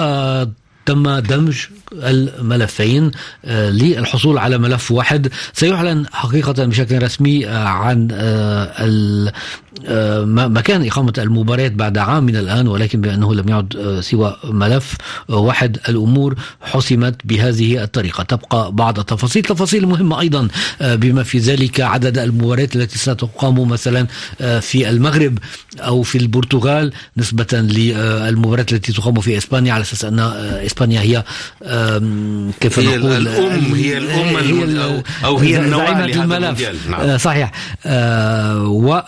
[0.87, 3.11] dama damış الملفين
[3.47, 5.27] للحصول على ملف واحد.
[5.53, 8.07] سيعلن حقيقة بشكل رسمي عن
[10.35, 14.95] مكان إقامة المباريات بعد عام من الآن ولكن بأنه لم يعد سوى ملف
[15.27, 15.77] واحد.
[15.89, 18.23] الأمور حسمت بهذه الطريقة.
[18.23, 19.43] تبقى بعض التفاصيل.
[19.43, 20.47] تفاصيل مهمة أيضا
[20.81, 24.07] بما في ذلك عدد المباريات التي ستقام مثلا
[24.61, 25.37] في المغرب
[25.79, 31.23] أو في البرتغال نسبة للمباريات التي تقام في إسبانيا على أساس أن إسبانيا هي
[32.59, 37.17] كيف هي نقول الأم هي الأم هي أو, أو هي النواة الملف نعم.
[37.17, 37.51] صحيح
[38.65, 38.99] و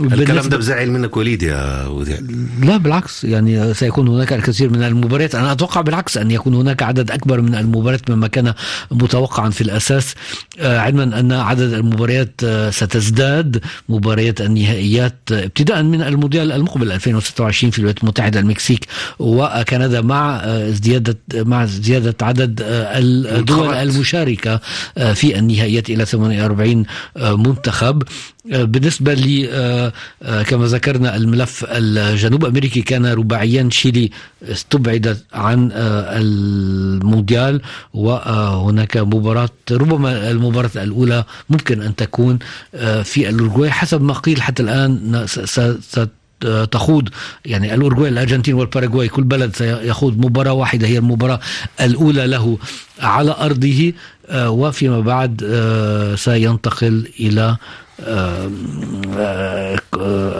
[0.00, 2.18] الكلام ده بزعل منك وليد يا وديع.
[2.62, 5.34] لا بالعكس يعني سيكون هناك الكثير من المباريات.
[5.34, 8.54] أنا أتوقع بالعكس أن يكون هناك عدد أكبر من المباريات مما كان
[8.90, 10.14] متوقعا في الأساس.
[10.60, 13.60] علما أن عدد المباريات ستزداد.
[13.88, 18.86] مباريات النهائيات ابتداء من المونديال المقبل 2026 في الولايات المتحدة المكسيك
[19.18, 24.60] وكندا مع زيادة مع زيادة عدد الدول المشاركة
[25.14, 26.84] في النهائيات إلى 48
[27.16, 28.02] منتخب.
[28.44, 29.46] بالنسبة لي
[30.46, 34.10] كما ذكرنا الملف الجنوب أمريكي كان رباعيا شيلي
[34.42, 37.60] استبعد عن المونديال
[37.94, 42.38] وهناك مباراة ربما المباراة الأولى ممكن أن تكون
[43.04, 45.26] في الأورجواي حسب ما قيل حتى الآن
[46.70, 47.08] تخوض
[47.44, 51.40] يعني الأورجواي الأرجنتين والباراغواي كل بلد سيخوض مباراة واحدة هي المباراة
[51.80, 52.58] الأولى له
[53.00, 53.92] على أرضه
[54.34, 55.40] وفيما بعد
[56.16, 57.56] سينتقل إلى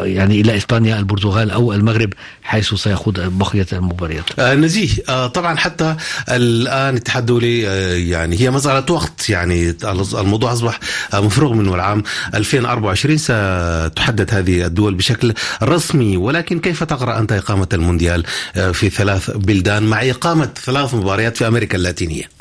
[0.04, 4.40] يعني إلى إسبانيا البرتغال أو المغرب حيث سيخوض بقية المباريات.
[4.40, 5.96] نزيه طبعا حتى
[6.28, 7.60] الآن الاتحاد الدولي
[8.10, 9.76] يعني هي مساله وقت يعني
[10.14, 10.80] الموضوع أصبح
[11.14, 12.02] مفروغ منه العام
[12.34, 18.24] 2024 ستحدد هذه الدول بشكل رسمي ولكن كيف تقرأ أنت إقامة المونديال
[18.72, 22.39] في ثلاث بلدان مع إقامة ثلاث مباريات في أمريكا اللاتينية؟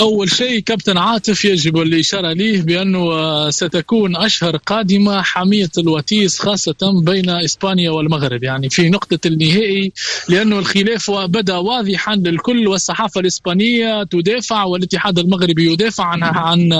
[0.00, 7.30] أول شيء كابتن عاطف يجب الإشارة ليه بأنه ستكون أشهر قادمة حمية الوتيس خاصة بين
[7.30, 8.44] إسبانيا والمغرب.
[8.44, 9.92] يعني في نقطة النهائي
[10.28, 16.72] لأنه الخلاف بدأ واضحا للكل والصحافة الإسبانية تدافع والاتحاد المغربي يدافع عن عن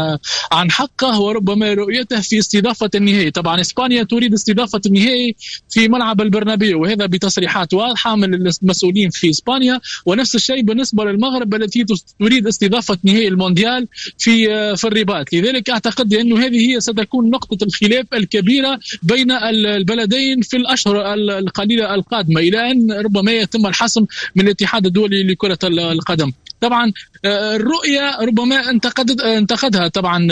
[0.52, 3.30] عن حقه وربما رؤيته في استضافة النهائي.
[3.30, 5.36] طبعا إسبانيا تريد استضافة النهائي
[5.70, 9.80] في ملعب البرنابيو وهذا بتصريحات واضحة من المسؤولين في إسبانيا.
[10.06, 11.84] ونفس الشيء بالنسبة للمغرب التي
[12.20, 13.88] تريد استضافة نهائي المونديال
[14.18, 15.32] في في الرباط.
[15.32, 22.40] لذلك أعتقد انه هذه هي ستكون نقطة الخلاف الكبيرة بين البلدين في الأشهر القليلة القادمة
[22.40, 26.32] إلى أن ربما يتم الحسم من الاتحاد الدولي لكرة القدم.
[26.60, 26.92] طبعا
[27.24, 29.88] الرؤية ربما انتقد انتقدها.
[29.88, 30.28] طبعا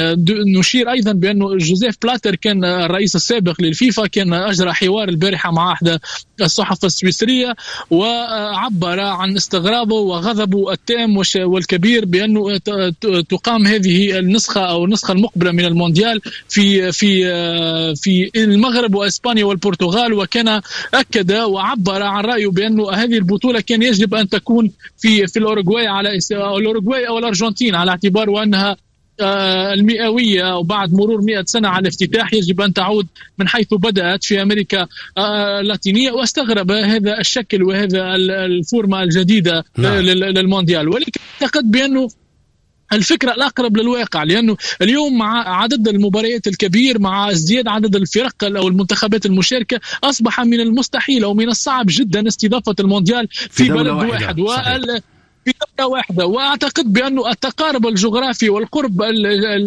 [0.59, 5.99] نشير أيضا بأنه جوزيف بلاتر كان الرئيس السابق للفيفا كان أجرى حوار البارحة مع أحد
[6.41, 7.57] الصحف السويسرية
[7.91, 12.57] وعبر عن استغرابه وغضبه التام والكبير بأنه
[13.29, 17.25] تقام هذه النسخة أو النسخة المقبلة من المونديال في في
[17.97, 20.61] في المغرب وإسبانيا والبرتغال وكان
[20.95, 26.18] أكد وعبر عن رأيه بأنه هذه البطولة كان يجب أن تكون في في الأوروغواي على
[26.31, 28.77] الأوروغواي أو الأرجنتين على اعتبار وأنها
[29.73, 33.07] المئوية وبعد مرور مئة سنة على الافتتاح يجب أن تعود
[33.39, 34.87] من حيث بدأت في أمريكا
[35.61, 39.95] اللاتينية واستغرب هذا الشكل وهذا الفورمة الجديدة نعم.
[39.95, 40.89] للمونديال.
[40.89, 42.09] ولكن أعتقد بأنه
[42.93, 49.27] الفكرة الأقرب للواقع لأنه اليوم مع عدد المباريات الكبير مع ازدياد عدد الفرق أو المنتخبات
[49.27, 54.41] المشاركة أصبح من المستحيل أو من الصعب جدا استضافة المونديال في, في بلد واحد.
[54.41, 55.01] وال
[55.49, 58.97] في دولة واحدة وأعتقد بأنه التقارب الجغرافي والقرب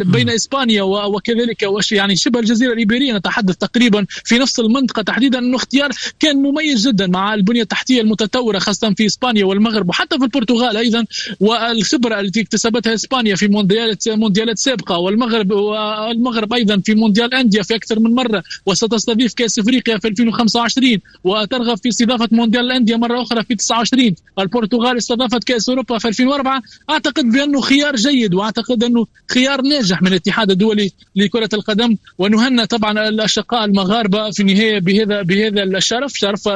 [0.06, 5.90] بين إسبانيا وكذلك يعني شبه الجزيرة الإيبيرية نتحدث تقريبا في نفس المنطقة تحديدا أنه اختيار
[6.20, 11.06] كان مميز جدا مع البنية التحتية المتطورة خاصة في إسبانيا والمغرب وحتى في البرتغال أيضا
[11.40, 17.76] والخبرة التي اكتسبتها إسبانيا في مونديالات مونديالات سابقة والمغرب والمغرب أيضا في مونديال أندية في
[17.76, 23.44] أكثر من مرة وستستضيف كأس أفريقيا في 2025 وترغب في استضافة مونديال الأندية مرة أخرى
[23.44, 29.62] في 29 البرتغال استضافت كأس أوروبا في 2004 أعتقد بأنه خيار جيد وأعتقد أنه خيار
[29.62, 31.98] ناجح من الاتحاد الدولي لكرة القدم.
[32.18, 36.14] ونهنى طبعا الأشقاء المغاربة في النهاية بهذا بهذا الشرف.
[36.16, 36.48] شرف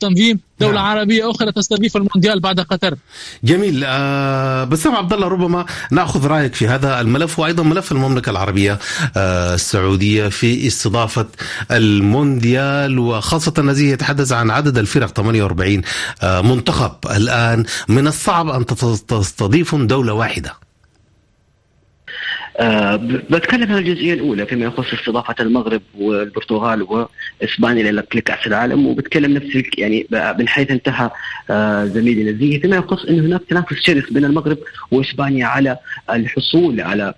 [0.00, 0.40] تنظيم.
[0.60, 0.84] دولة نعم.
[0.84, 2.94] عربية أخرى تستضيف المونديال بعد قطر.
[3.44, 3.82] جميل.
[3.86, 8.78] آه بسام عبد الله ربما نأخذ رأيك في هذا الملف وأيضا ملف المملكة العربية
[9.16, 11.26] آه السعودية في استضافة
[11.70, 15.82] المونديال وخاصة الذي يتحدث عن عدد الفرق 48
[16.22, 17.64] آه منتخب الآن.
[17.88, 18.66] من الصعب أن
[19.06, 20.63] تستضيفهم دولة واحدة.
[22.56, 22.96] أه
[23.30, 27.08] بتكلم عن الجزئية الأولى فيما يخص استضافة المغرب والبرتغال
[27.42, 30.06] وإسبانيا لكاس العالم وبتكلم نفس يعني
[30.38, 31.10] من حيث انتهى
[31.50, 32.60] أه زميلي نزيه.
[32.60, 34.58] فيما يخص انه هناك تنافس شرس بين المغرب
[34.90, 35.76] وإسبانيا على
[36.10, 37.14] الحصول على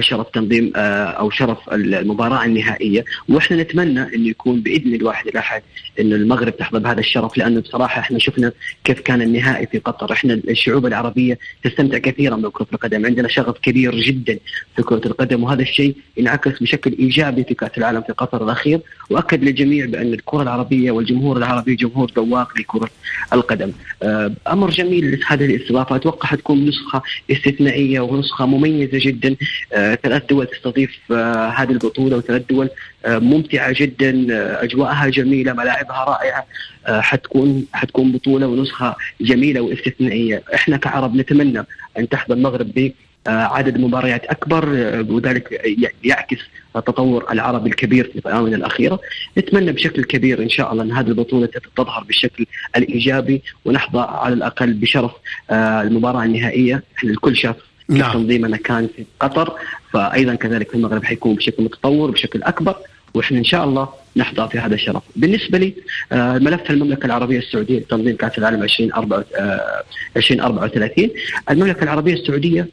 [0.00, 3.04] شرف تنظيم آه، أو شرف المباراة النهائية.
[3.28, 5.62] وإحنا نتمنى انه يكون بإذن الواحد الأحد
[6.00, 8.52] انه المغرب تحظى بهذا الشرف لأنه بصراحة إحنا شفنا
[8.84, 10.12] كيف كان النهائي في قطر.
[10.12, 13.06] إحنا الشعوب العربية تستمتع كثيرا بكره القدم.
[13.06, 14.38] عندنا شغف كبير جدا
[14.76, 18.80] في كرة القدم وهذا الشيء انعكس بشكل إيجابي في كأس العالم في قطر الأخير.
[19.10, 22.90] وأكد للجميع بأن الكرة العربية والجمهور العربي جمهور ذواق لكرة
[23.32, 23.72] القدم.
[24.02, 29.36] آه، أمر جميل هذه الاستضافه أتوقع حتكون نسخة استثنائية ونسخة مميزة جدا.
[29.67, 32.70] آه، ثلاث دول تستضيف آه، هذه البطولة وثلاث دول
[33.04, 34.26] آه، ممتعة جدا
[34.64, 36.46] أجواءها جميلة ملاعبها رائعة
[36.86, 40.42] حتكون حتكون بطولة ونسخة جميلة واستثنائية.
[40.54, 41.64] إحنا كعرب نتمنى
[41.98, 42.92] أن تحظى المغرب ب
[43.26, 44.68] عدد مباريات أكبر
[45.10, 46.38] وذلك يعكس
[46.76, 49.00] التطور العربي الكبير في الآونة الأخيرة،
[49.38, 52.46] نتمنى بشكل كبير إن شاء الله أن هذه البطولة تظهر بالشكل
[52.76, 55.12] الإيجابي ونحظى على الأقل بشرف
[55.50, 57.56] المباراة النهائية، إحنا الكل شاف
[57.88, 58.12] نعم.
[58.12, 59.52] تنظيمنا كان في قطر
[59.92, 62.76] فايضا كذلك في المغرب حيكون بشكل متطور بشكل أكبر
[63.14, 65.02] وإحنا إن شاء الله نحظى في هذا الشرف.
[65.16, 65.74] بالنسبة لي
[66.12, 71.10] آه، ملف المملكة العربية السعودية لتنظيم كأس العالم 2034 آه،
[71.52, 72.68] المملكة العربية السعودية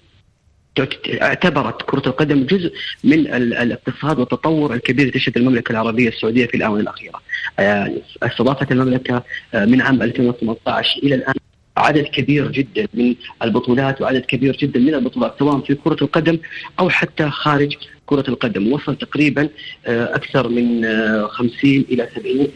[1.22, 7.22] اعتبرت كرة القدم جزء من الاقتصاد والتطور الكبير تشهد المملكة العربية السعودية في الآونة الأخيرة.
[7.60, 7.92] آه،
[8.24, 11.34] استضافت المملكة من عام 2018 إلى الآن
[11.78, 16.38] عدد كبير جدا من البطولات وعدد كبير جدا من البطولات سواء في كرة القدم
[16.80, 18.74] أو حتى خارج كرة القدم.
[18.74, 19.50] وصل تقريبا
[19.86, 20.86] آه، أكثر من
[21.28, 22.48] 50 آه، إلى 70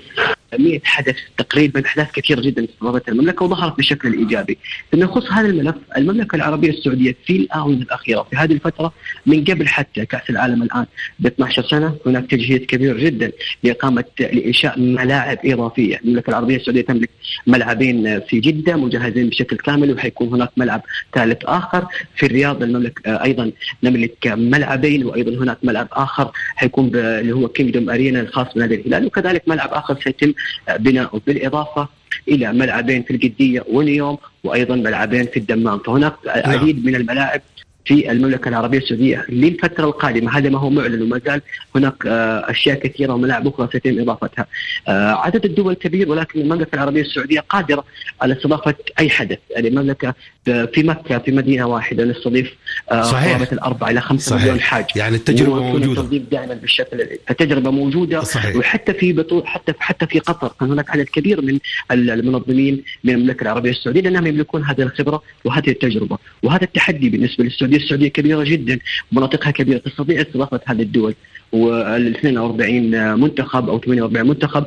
[0.58, 4.58] 100 حدث تقريبا أحداث كثيرة جدا استضافت المملكة وظهرت بشكل إيجابي.
[4.92, 8.94] فيما يخص هذا الملف المملكة العربية السعودية في الآونة الأخيرة في هذه الفترة
[9.26, 10.86] من قبل حتى كأس العالم الآن
[11.20, 13.32] ب 12 سنة هناك تجهيز كبير جدا
[13.64, 17.10] لإقامة لإنشاء ملاعب إضافية، المملكة العربية السعودية تملك
[17.48, 20.82] ملعبين في جدة مجهزين بشكل كامل وحيكون هناك ملعب
[21.14, 23.52] ثالث آخر في الرياض المملكه أيضا
[23.84, 29.44] نملك ملعبين وأيضا هناك ملعب آخر حيكون اللي هو كينجدوم ارينا الخاص بنادي الهلال وكذلك
[29.48, 30.34] ملعب آخر سيتم
[30.80, 31.88] بناؤه بالإضافة
[32.28, 36.38] إلى ملعبين في القديه ونيوم وأيضا ملعبين في الدمام فهناك نعم.
[36.38, 37.42] العديد من الملاعب
[37.86, 41.42] في المملكة العربية السعودية للفترة القادمة هذا ما هو معلن وما زال
[41.76, 44.46] هناك آه، أشياء كثيرة وملاعب أخرى سيتم إضافتها.
[44.88, 47.84] آه، عدد الدول كبير ولكن المملكة العربية السعودية قادرة
[48.22, 50.14] على استضافة أي حدث، يعني المملكة
[50.46, 52.56] في مكة في مدينة واحدة نستضيف
[52.92, 54.86] آه، قرابه الاربعه إلى خمسه مليون حاج.
[54.96, 56.18] يعني التجربة موجودة.
[56.32, 58.24] دائما بالشكل التجربة موجودة.
[58.24, 58.56] صحيح.
[58.56, 60.52] وحتى في بطول حتى حتى في قطر.
[60.60, 61.60] كان هناك عدد كبير من
[61.92, 67.78] المنظمين من المملكة العربية السعودية لأنهم يملكون هذه الخبرة وهذه التجربة وهذا التحدي بالنسبة للسعودية.
[67.78, 68.80] السعودية كبيرة جدا
[69.12, 69.78] مناطقها كبيرة.
[69.78, 71.16] تستطيع استضافة هذه الدول
[71.52, 74.66] وال 42 منتخب أو 48 منتخب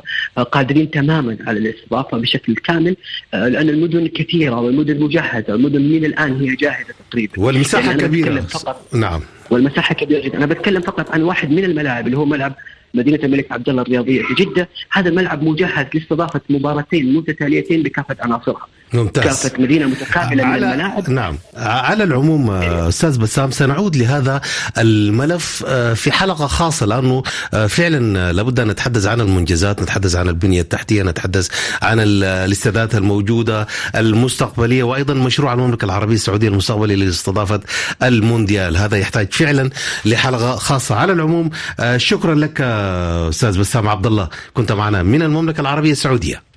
[0.51, 2.95] قادرين تماما على الاستضافة بشكل كامل
[3.33, 5.45] لأن المدن كثيرة والمدن مجهزة.
[5.49, 8.41] والمدن من الآن هي جاهزه تقريبا؟ والمساحة يعني كبيرة.
[8.41, 8.95] فقط.
[8.95, 9.21] نعم.
[9.49, 10.37] والمساحة كبيرة جدا.
[10.37, 12.55] أنا بتكلم فقط عن واحد من الملاعب اللي هو ملعب
[12.93, 14.69] مدينة الملك عبد الله الرياضية في جدة.
[14.91, 18.67] هذا الملعب مجهز لاستضافة مباراتين متتاليتين بكافة عناصرها.
[18.93, 19.23] ممتاز.
[19.23, 21.09] كافة مدينة متكامله من الملاعب.
[21.09, 21.37] نعم.
[21.57, 24.41] على العموم أستاذ بسام سنعود لهذا
[24.77, 27.23] الملف آه، في حلقة خاصة لأنه
[27.53, 31.47] آه، فعلا لابد أن نتحدث عن المنجزات نتحدث عن البنية التحتية نتحدث
[31.81, 37.59] عن الاستادات الموجودة المستقبلية وأيضا مشروع المملكة العربية السعودية المستقبلي لاستضافة
[38.03, 38.77] المونديال.
[38.77, 39.69] هذا يحتاج فعلا
[40.05, 40.95] لحلقة خاصة.
[40.95, 46.52] على العموم آه، شكرا لك أستاذ بسام عبد الله كنت معنا من المملكة العربية السعودية.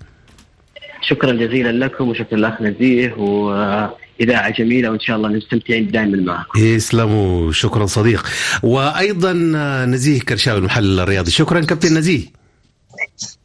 [1.09, 3.53] شكرا جزيلا لكم وشكرا لك نزيه و
[4.21, 6.59] اذاعه جميلة وإن شاء الله مستمتعين دائما معكم.
[6.59, 8.27] يسلموا شكرا صديق.
[8.63, 9.33] وأيضا
[9.87, 11.31] نزيه كرشاوي المحلل الرياضي.
[11.31, 12.36] شكرا كابتن نزيه.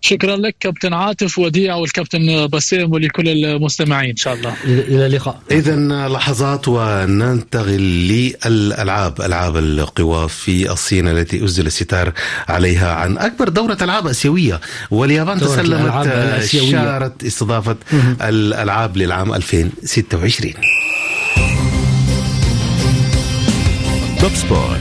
[0.03, 4.55] شكرا لك كابتن عاطف وديع والكابتن بسام ولكل المستمعين إن شاء الله.
[4.65, 5.41] إلى اللقاء.
[5.51, 5.75] اذا
[6.07, 12.13] لحظات وننتقل للألعاب ألعاب القوى في الصين التي اسدل الستار
[12.49, 14.61] عليها عن أكبر دورة ألعاب آسيوية.
[14.91, 17.75] واليابان تسلمت شارة استضافة
[18.21, 20.53] الألعاب للعام 2026
[24.19, 24.77] توب سبور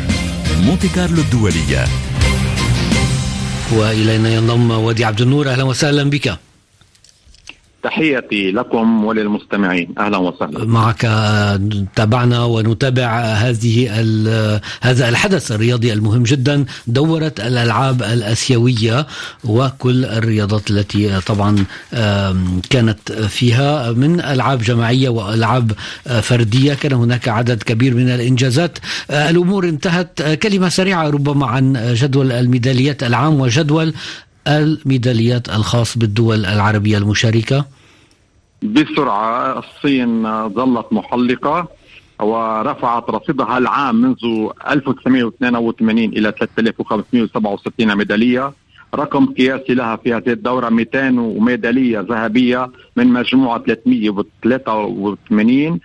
[0.64, 1.84] مونتي كارلو الدولية.
[3.72, 5.50] وإلينا ينضم ودي عبد النور.
[5.50, 6.38] أهلا وسهلا بك.
[7.82, 9.94] تحياتي لكم وللمستمعين.
[9.98, 10.64] أهلا وسهلا.
[10.64, 11.00] معك
[11.96, 13.90] تابعنا ونتابع هذه
[14.80, 19.06] هذا الحدث الرياضي المهم جدا دورة الألعاب الآسيوية
[19.44, 21.64] وكل الرياضات التي طبعا
[22.70, 25.72] كانت فيها من ألعاب جماعية وألعاب
[26.22, 26.74] فردية.
[26.74, 28.78] كان هناك عدد كبير من الإنجازات.
[29.10, 33.94] الأمور انتهت كلمة سريعة ربما عن جدول الميداليات العام وجدول
[34.48, 37.64] الميداليات الخاص بالدول العربية المشاركة؟
[38.62, 41.68] بسرعة الصين ظلت محلقة
[42.20, 48.52] ورفعت رصيدها العام منذ 1982 إلى 3567 ميدالية
[48.94, 51.10] رقم قياسي لها في هذه الدورة 200
[51.40, 55.78] ميدالية ذهبية من مجموعة 383 آه،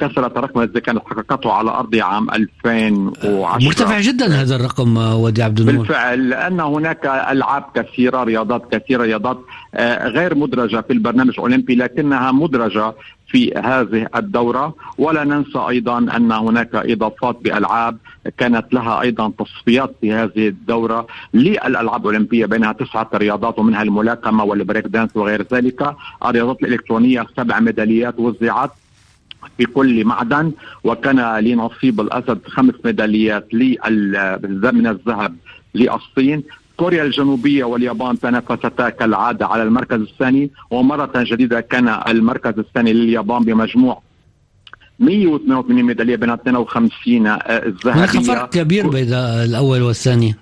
[0.00, 5.60] كسرت رقم الذي كانت حققته على أرض عام 2010 مرتفع جدا هذا الرقم ودي عبد
[5.60, 5.76] النور.
[5.76, 9.38] بالفعل لأن هناك ألعاب كثيرة رياضات كثيرة رياضات
[9.74, 12.94] آه، غير مدرجة في البرنامج الأولمبي لكنها مدرجة
[13.26, 14.74] في هذه الدورة.
[14.98, 17.96] ولا ننسى أيضا أن هناك إضافات بألعاب
[18.38, 24.86] كانت لها أيضا تصفيات في هذه الدورة للألعاب الأولمبية بينها تسعة رياضات ومنها الملاكمة والبريك
[24.86, 25.94] دانس وغير ذلك.
[26.24, 28.70] الرياضات الإلكترونية سبع ميداليات وزعت
[29.58, 30.52] في كل معدن
[30.84, 35.36] وكان لنصيب الأسد خمس ميداليات من الذهب
[35.74, 36.42] للصين.
[36.76, 44.02] كوريا الجنوبية واليابان تنافستا كالعادة على المركز الثاني ومرة جديدة كان المركز الثاني لليابان بمجموع
[44.98, 50.36] 182 ميدالية بين 52 الذهبية هناك فرق كبير بين الأول والثاني؟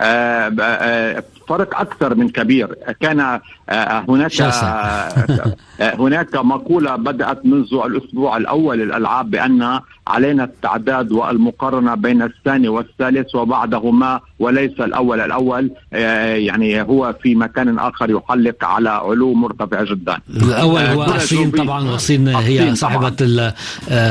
[0.00, 2.74] آه آه فرق أكثر من كبير.
[3.00, 3.20] كان
[3.68, 12.22] آه، هناك آه، هناك مقولة بدأت منذ الأسبوع الأول للألعاب بأن علينا التعداد والمقارنة بين
[12.22, 19.34] الثاني والثالث وبعدهما وليس الأول الأول آه، يعني هو في مكان آخر يحلق على علو
[19.34, 20.18] مرتفع جدا.
[20.36, 23.52] الأول هو الصين طبعا والصين هي صاحبة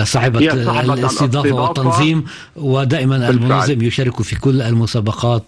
[0.03, 0.39] صاحبة
[0.93, 2.23] الاستضافة والتنظيم
[2.55, 5.45] ودائما المنظم يشارك في كل المسابقات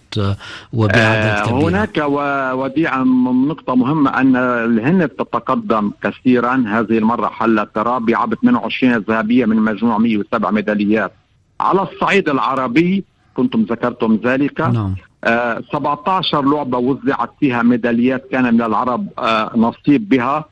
[0.73, 2.03] وبعدد كبير هناك
[2.53, 3.03] وديعا
[3.47, 6.63] نقطة مهمة أن الهند تتقدم كثيرا.
[6.67, 9.97] هذه المرة حلت رابعة ب 22 ذهبية من مجموع
[10.35, 11.11] 107 ميداليات.
[11.59, 13.03] على الصعيد العربي
[13.35, 14.61] كنتم ذكرتم ذلك.
[14.61, 14.95] نعم.
[15.23, 20.45] آه 17 لعبة وزعت فيها ميداليات كان من العرب آه نصيب بها.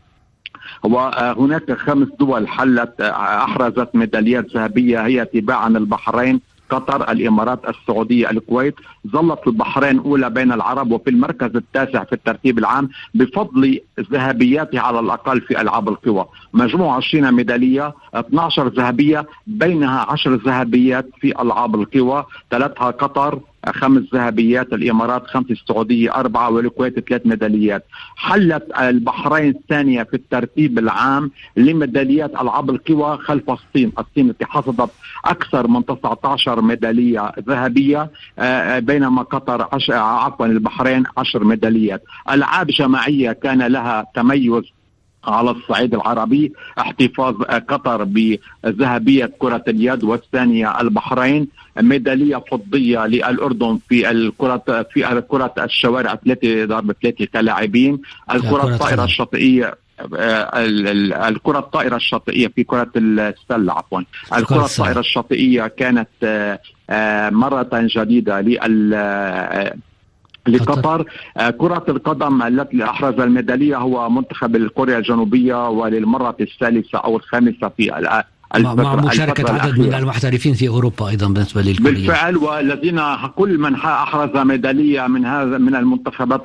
[0.83, 6.41] وهناك خمس دول حلت آه أحرزت ميداليات ذهبية هي تباعا البحرين.
[6.73, 8.75] قطر الإمارات السعودية الكويت
[9.07, 13.79] ظلت البحرين اولى بين العرب وفي المركز التاسع في الترتيب العام بفضل
[14.11, 16.25] ذهبياتها على الأقل في ألعاب القوى.
[16.53, 23.39] مجموع 20 ميدالية 12 ذهبية بينها 10 ذهبيات في ألعاب القوى ثلاثها قطر
[23.71, 27.85] خمس ذهبيات الإمارات خمس السعودية أربعة والكويت ثلاث ميداليات.
[28.15, 33.91] حلت البحرين الثانية في الترتيب العام لميداليات ألعاب القوى خلف الصين.
[33.99, 34.89] الصين التي حصدت
[35.25, 38.09] أكثر من 19 ميدالية ذهبية
[38.39, 42.03] آه، بينما قطر عفوا البحرين 10 ميداليات.
[42.31, 44.63] ألعاب جماعية كان لها تميز
[45.25, 51.47] على الصعيد العربي احتفاظ قطر بذهبية كرة اليد والثانية البحرين
[51.81, 58.01] ميدالية فضية للأردن في الكرة في كرة الشوارع ثلاثة ضرب ثلاثة كلاعبين
[58.31, 59.75] الكرة الطائرة الشاطئية
[61.27, 64.01] الكرة الطائرة الشاطئية في كرة السلة عفوا.
[64.37, 66.59] الكرة الطائرة الشاطئية كانت آه،
[66.89, 68.93] آه، مرة جديدة لل
[70.47, 71.05] لقطر.
[71.37, 77.91] آه، كرة القدم التي أحرز الميدالية هو منتخب كوريا الجنوبية وللمرة الثالثة أو الخامسة في
[78.55, 83.01] الفترة مع مشاركة عدد من المحترفين في أوروبا أيضا بالنسبة للكوريا بالفعل والذين
[83.35, 86.41] كل من أحرز ميدالية من هذا من المنتخبات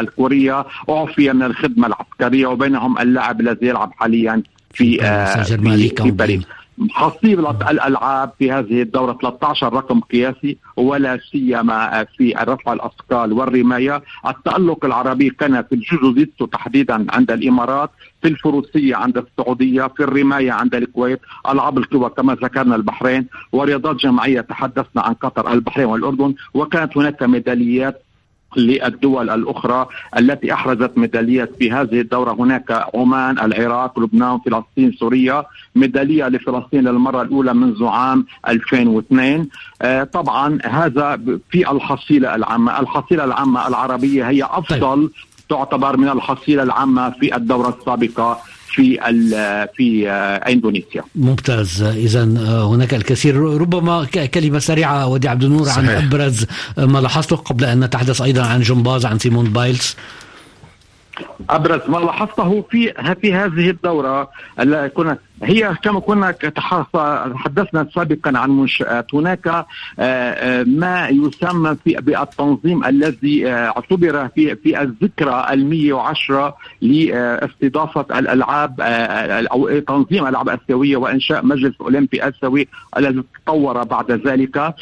[0.00, 4.42] الكورية أعفي من الخدمة العسكرية وبينهم اللاعب الذي يلعب حاليا
[4.72, 6.42] في, في, في, في باريس.
[6.90, 14.02] حصيلة الألعاب في هذه الدورة 13 رقم قياسي ولا سيما في رفع الأثقال والرماية.
[14.28, 17.90] التألق العربي كان في الجوجوزيتسو تحديدا عند الإمارات
[18.22, 21.20] في الفروسية عند السعودية في الرماية عند الكويت.
[21.48, 28.02] ألعاب القوى كما ذكرنا البحرين ورياضات جماعية تحدثنا عن قطر البحرين والأردن وكانت هناك ميداليات
[28.56, 29.86] للدول الأخرى
[30.18, 32.32] التي أحرزت ميداليات في هذه الدورة.
[32.32, 35.44] هناك عمان، العراق، لبنان، فلسطين، سوريا،
[35.76, 39.48] ميدالية لفلسطين للمرة الأولى منذ عام 2002
[39.82, 45.10] آه طبعا هذا في الحصيلة العامة، الحصيلة العامة العربية هي أفضل طيب.
[45.48, 48.38] تعتبر من الحصيلة العامة في الدورة السابقة.
[48.74, 48.98] في
[49.76, 50.08] في
[50.52, 51.02] إندونيسيا.
[51.14, 51.82] ممتاز.
[51.82, 53.36] اذا آه، هناك الكثير.
[53.36, 54.04] ربما
[54.34, 56.46] كلمة سريعة وديع عبد النور عن أبرز
[56.78, 59.96] ما لاحظته قبل أن نتحدث أيضا عن جمباز عن سيمون بايلز.
[61.50, 64.30] أبرز ما لاحظته في في هذه الدورة
[64.94, 69.14] كنا هي كما كنا تحدثنا سابقا عن منشآت.
[69.14, 69.64] هناك آه،
[69.98, 78.80] آه، ما يسمى في بالتنظيم الذي آه، اعتبر في في الذكرى ال 110 لاستضافة الألعاب
[78.80, 84.74] أو تنظيم الألعاب الاسيويه وإنشاء مجلس أولمبي اسيوي الذي تطور بعد ذلك.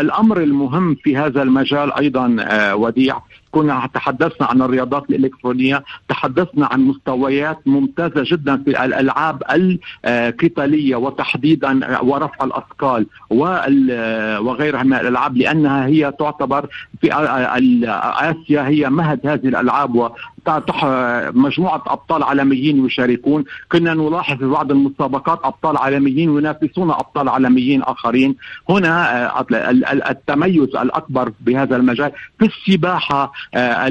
[0.00, 2.36] الأمر المهم في هذا المجال أيضا
[2.74, 3.20] وديع
[3.52, 9.42] كنا تحدثنا عن الرياضات الإلكترونية تحدثنا عن مستويات ممتازة جدا في الألعاب
[10.04, 13.06] القتالية وتحديدا ورفع الأثقال
[14.40, 16.66] وغيرها من الألعاب لأنها هي تعتبر
[17.00, 17.08] في
[18.20, 20.12] آسيا هي مهد هذه الألعاب
[21.34, 23.44] مجموعة أبطال عالميين يشاركون.
[23.72, 28.36] كنا نلاحظ في بعض المسابقات أبطال عالميين ينافسون أبطال عالميين آخرين.
[28.68, 29.46] هنا آه،
[30.10, 33.86] التميز الأكبر بهذا المجال في السباحة آه،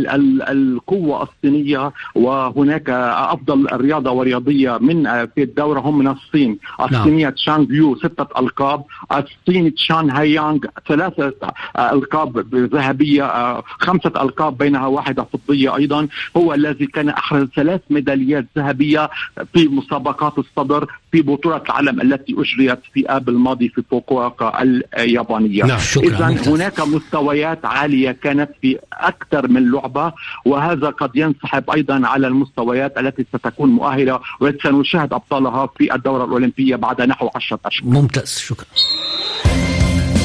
[0.51, 6.59] القوة الصينية وهناك أفضل رياضة ورياضية من آه، في الدورة هم من الصين.
[6.79, 6.89] نعم.
[6.89, 11.33] الصينية تشانغ يو ستة ألقاب الصين تشان هايانغ ثلاثة
[11.79, 16.07] ألقاب ذهبية خمسة ألقاب بينها واحدة فضية أيضا.
[16.37, 19.09] هو الذي كان أحرز ثلاث ميداليات ذهبية
[19.53, 24.61] في مسابقات الصدر في بطولة العالم التي أجريت في آب الماضي في فوكوكا
[24.97, 25.63] اليابانية.
[25.63, 30.13] نعم اذا هناك مستويات عالية كانت في أكثر من لعبة
[30.45, 37.01] وهذا قد ينسحب أيضا على المستويات التي ستكون مؤهلة وسنشاهد أبطالها في الدورة الأولمبية بعد
[37.01, 37.89] نحو 10 أشهر.
[37.89, 38.67] ممتاز شكرا.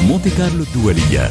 [0.08, 1.30] مونتي كارلو الدولية.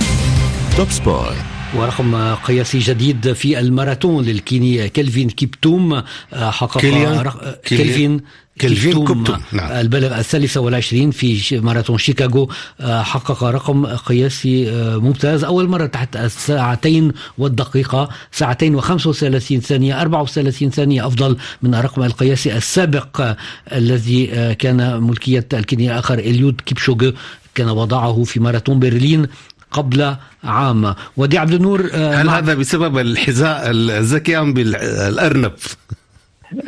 [0.78, 6.04] توب سبور ورقم قياسي جديد في الماراثون للكيني كيلفين كيبتوم آه،
[6.52, 7.32] حقق كيلفين
[7.64, 8.22] كيلفين
[8.60, 9.72] كيلفين كيبتوم نعم.
[9.72, 12.50] البالغ الثالثة والعشرين في ماراثون شيكاغو
[12.80, 20.02] آه، حقق رقم قياسي آه، ممتاز أول مرة تحت الساعتين والدقيقة ساعتين وخمسة وثلاثين ثانية
[20.02, 23.36] أربعة وثلاثين ثانية أفضل من الرقم القياسي السابق
[23.72, 27.12] الذي كان ملكية الكيني الآخر إليود كيبتشوغي
[27.56, 29.28] كان وضعه في ماراثون برلين
[29.72, 30.96] قبل عام.
[31.18, 35.52] ودي عبد النور آه، هل هذا بسبب الحذاء الذكي أم بالارنب؟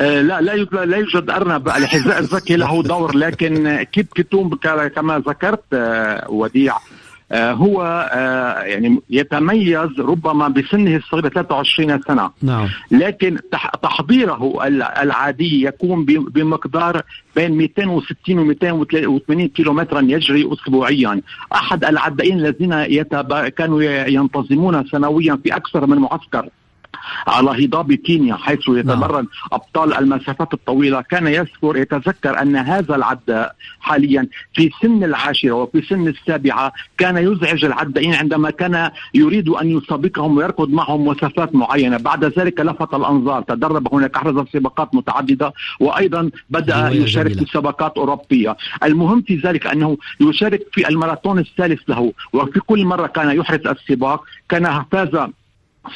[0.00, 1.68] آه، لا لا يوجد لا يوجد أرنب.
[1.68, 4.58] الحذاء الذكي له دور لكن كيب كتوم
[4.96, 6.74] كما ذكرت آه، وديع.
[7.32, 12.30] هو آه، يعني يتميز ربما بسنه الصغير 23 سنة.
[12.42, 12.68] نعم.
[12.90, 13.38] لكن
[13.82, 14.66] تحضيره
[15.02, 17.02] العادي يكون بمقدار
[17.36, 21.20] بين 260 و 280 كيلومترا يجري اسبوعيا.
[21.52, 22.84] أحد العدائين الذين
[23.48, 26.48] كانوا ينتظمون سنويا في أكثر من معسكر.
[27.26, 29.28] على هضاب كينيا حيث يتمرن نعم.
[29.52, 31.00] أبطال المسافات الطويلة.
[31.00, 37.64] كان يذكر يتذكر أن هذا العداء حاليا في سن العاشرة وفي سن السابعة كان يزعج
[37.64, 41.96] العدائين عندما كان يريد أن يسابقهم ويركض معهم مسافات معينة.
[41.96, 43.42] بعد ذلك لفت الأنظار.
[43.42, 48.56] تدرب هناك أحرز سباقات متعددة وأيضا بدأ يشارك في سباقات أوروبية.
[48.82, 54.24] المهم في ذلك أنه يشارك في الماراثون الثالث له وفي كل مرة كان يحرز السباق.
[54.48, 55.28] كان فاز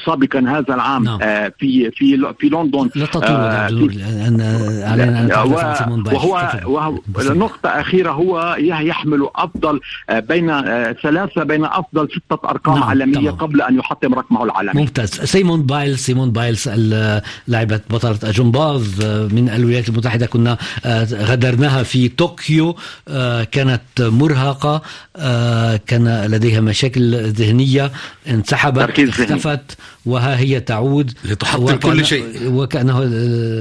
[0.07, 1.19] سابقا هذا العام نعم.
[1.23, 4.41] آه في في في لندن لا تطول آه لأن
[4.85, 9.81] علينا وهو, وهو نقطة أخيرة هو يحمل أفضل
[10.11, 12.85] آه بين آه ثلاثة بين أفضل ستة أرقام نعم.
[12.85, 13.41] عالمية طبعا.
[13.41, 16.69] قبل أن يحطم رقمه العالمي ممتاز سيمون بايلز سيمون بايلز
[17.49, 20.57] لاعبة بطلة جمباز آه، من الولايات المتحدة كنا
[21.13, 22.77] غادرناها في طوكيو
[23.53, 24.83] كانت مرهقة
[25.87, 27.91] كان لديها مشاكل ذهنية
[28.29, 32.25] انسحبت اختفت وها هي تعود لتحطم كل شيء.
[32.45, 33.03] وكأنه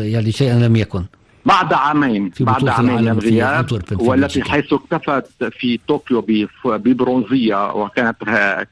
[0.03, 1.03] يعني شيئا لم يكن.
[1.45, 6.25] بعد عامين بعد عامين من الغياب والتي حيث اكتفت في طوكيو
[6.65, 8.17] ببرونزية وكانت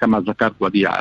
[0.01, 0.91] كما ذكرت وديع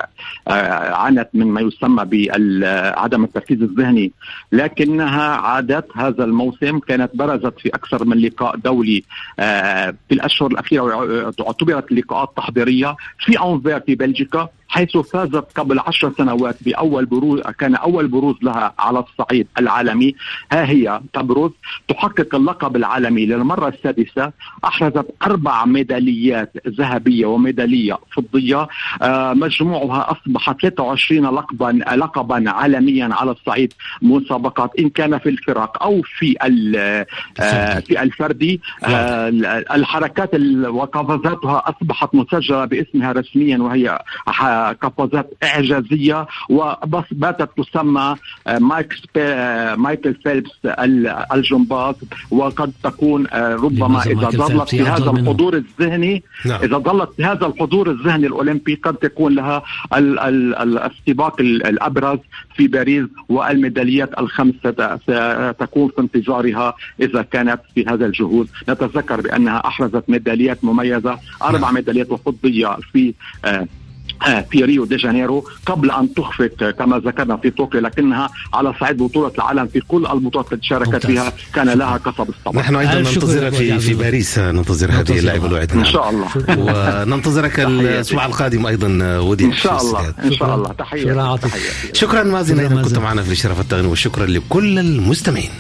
[0.49, 4.13] آه، عانت من ما يسمى بعدم التركيز الذهني.
[4.53, 9.05] لكنها عادت هذا الموسم كانت برزت في أكثر من لقاء دولي
[9.39, 14.49] آه، في الأشهر الأخيرة اعتبرت لقاءات تحضيرية في أنفير في بلجيكا.
[14.69, 20.15] حيث فازت قبل عشر سنوات بأول بروز كان أول بروز لها على الصعيد العالمي.
[20.53, 21.51] ها هي تبرز
[21.89, 24.33] تحقق اللقب العالمي للمرة السادسة.
[24.65, 28.69] أحرزت أربع ميداليات ذهبية وميدالية فضية.
[29.03, 36.03] آه، مجموعها أصبح 23 لقبا لقبا عالميا على الصعيد مسابقات إن كان في الفرق أو
[36.03, 36.37] في
[37.41, 38.61] آه، في الفردي.
[38.85, 39.29] آه،
[39.75, 40.31] الحركات
[40.67, 43.99] وقفزاتها أصبحت مسجلة باسمها رسميا وهي
[44.83, 50.51] قفزات إعجازية وبس باتت تسمى آه، مايك آه، مايكل فيلبس
[51.35, 51.95] الجمباز
[52.31, 56.63] وقد تكون آه، ربما إذا ظلت في هذا الحضور الذهني نعم.
[56.63, 62.19] إذا ظلت في هذا الحضور الذهني الأولمبي قد تكون لها السباق الأبرز
[62.57, 70.05] في باريس والميداليات الخمس ستكون في انتظارها إذا كانت في هذا الجهود نتذكر بأنها أحرزت
[70.09, 71.75] ميداليات مميزة أربع نعم.
[71.75, 73.67] ميداليات فضيه في آه،
[74.51, 79.33] في ريو دي جانيرو قبل أن تخفت كما ذكرنا في طوكيو لكنها على صعيد بطولة
[79.35, 83.79] العالم في كل البطولات التي شاركت فيها كان لها قصب السبق نحن أيضا ننتظرك في
[83.79, 84.91] في باريس ننتظر.
[84.91, 86.29] هذه اللعبة الوعد إن شاء الله.
[86.59, 90.73] وننتظرك الأسبوع القادم أيضا ودي إن شاء الله إن شاء الله.
[90.73, 91.39] تحيه
[91.93, 92.23] شكرا.
[92.23, 95.51] مازن أيضا كنت معنا في الاشراف التقني وشكرا لكل المستمعين.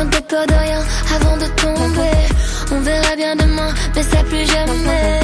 [0.00, 0.82] Confiante peur de rien
[1.14, 2.20] avant de tomber.
[2.72, 5.20] On verra bien demain, mais ça plus jamais.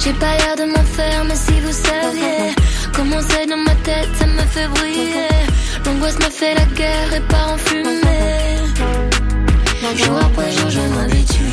[0.00, 2.54] J'ai pas l'air de m'en faire, mais si vous saviez
[2.92, 5.28] comment c'est dans ma tête, ça me fait briller.
[5.86, 8.58] L'angoisse me fait la guerre et part en fumée.
[9.96, 11.44] Jour après jour, je m'habitue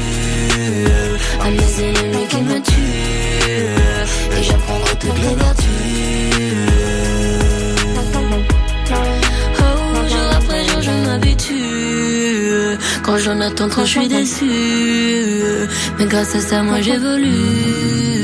[1.42, 4.40] à mes ennemis qui me tuent.
[4.40, 7.21] Et j'apprendrai toutes les vertus.
[13.04, 14.50] Quand j'en attends trop, je suis déçu.
[15.98, 18.21] Mais grâce à ça, moi j'évolue.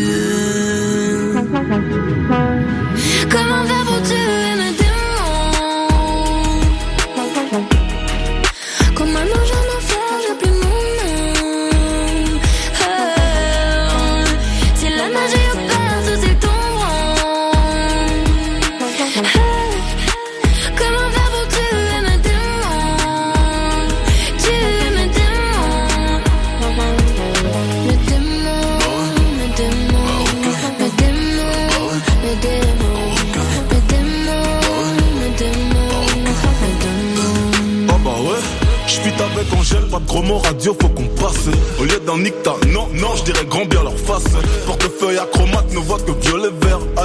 [40.47, 41.47] Radio, faut qu'on passe.
[41.79, 44.23] Au lieu d'un nicta, non, non, je dirais grand bien leur face.
[44.65, 46.49] Portefeuille acromate ne voit que violet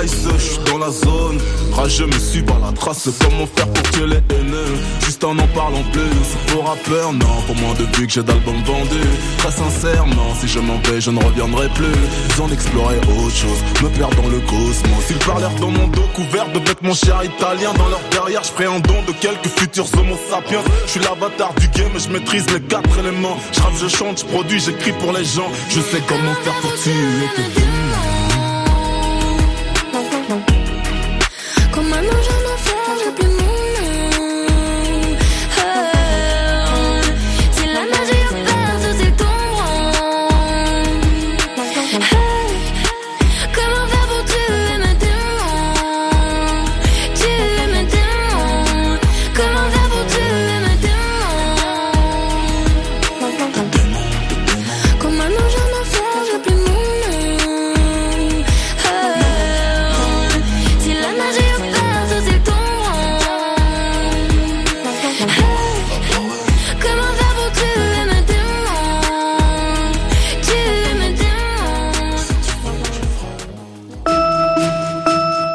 [0.04, 0.26] ice.
[0.38, 1.38] J'suis dans la zone,
[1.72, 3.08] rageux me suis par la trace.
[3.20, 4.74] Comment faire pour tuer les haineux
[5.04, 6.52] Juste en n'en parlant plus.
[6.52, 9.12] Pour rappeur, non, pour moins de vues que j'ai d'albums vendus.
[9.38, 11.86] Très sincèrement, si je m'en vais, je ne reviendrai plus.
[12.30, 15.04] Ils ont exploré autre chose, me perdre dans le cosmos.
[15.10, 17.72] Ils parlèrent dans mon dos couvert de vêtements chers italiens.
[17.74, 20.62] Dans leur derrière, je un don de quelques futurs homo sapiens.
[20.86, 23.36] Je suis l'avatar du game, je maîtrise les quatre éléments.
[23.52, 25.50] Je je chante, je produis, j'écris pour les gens.
[25.68, 26.92] Je sais comment faire pour tuer
[27.36, 28.21] tes
[30.32, 30.61] não